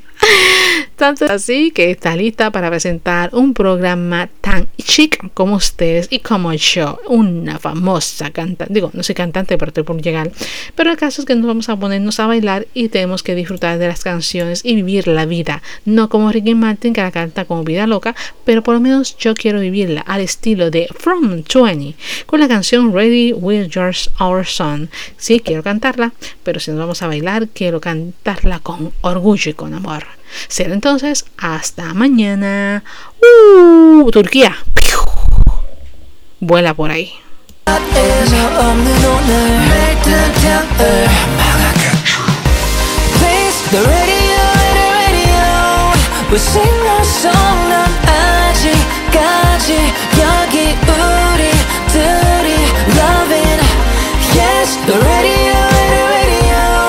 [0.99, 6.51] Tanto así que está lista para presentar un programa tan chic como ustedes y como
[6.51, 8.73] yo, una famosa cantante.
[8.73, 10.29] Digo, no soy cantante, pero estoy por llegar.
[10.75, 13.79] Pero el caso es que nos vamos a ponernos a bailar y tenemos que disfrutar
[13.79, 15.63] de las canciones y vivir la vida.
[15.85, 18.13] No como Ricky Martin que la canta como vida loca,
[18.43, 22.93] pero por lo menos yo quiero vivirla al estilo de From 20 con la canción
[22.93, 24.89] Ready with Yours Our Son.
[25.15, 26.11] Sí, quiero cantarla,
[26.43, 30.18] pero si nos vamos a bailar, quiero cantarla con orgullo y con amor.
[30.47, 32.83] Será entonces hasta mañana.
[33.21, 34.09] ¡Uh!
[34.11, 34.55] Turquía.
[36.39, 37.13] Vuela por ahí.
[54.89, 55.48] the radio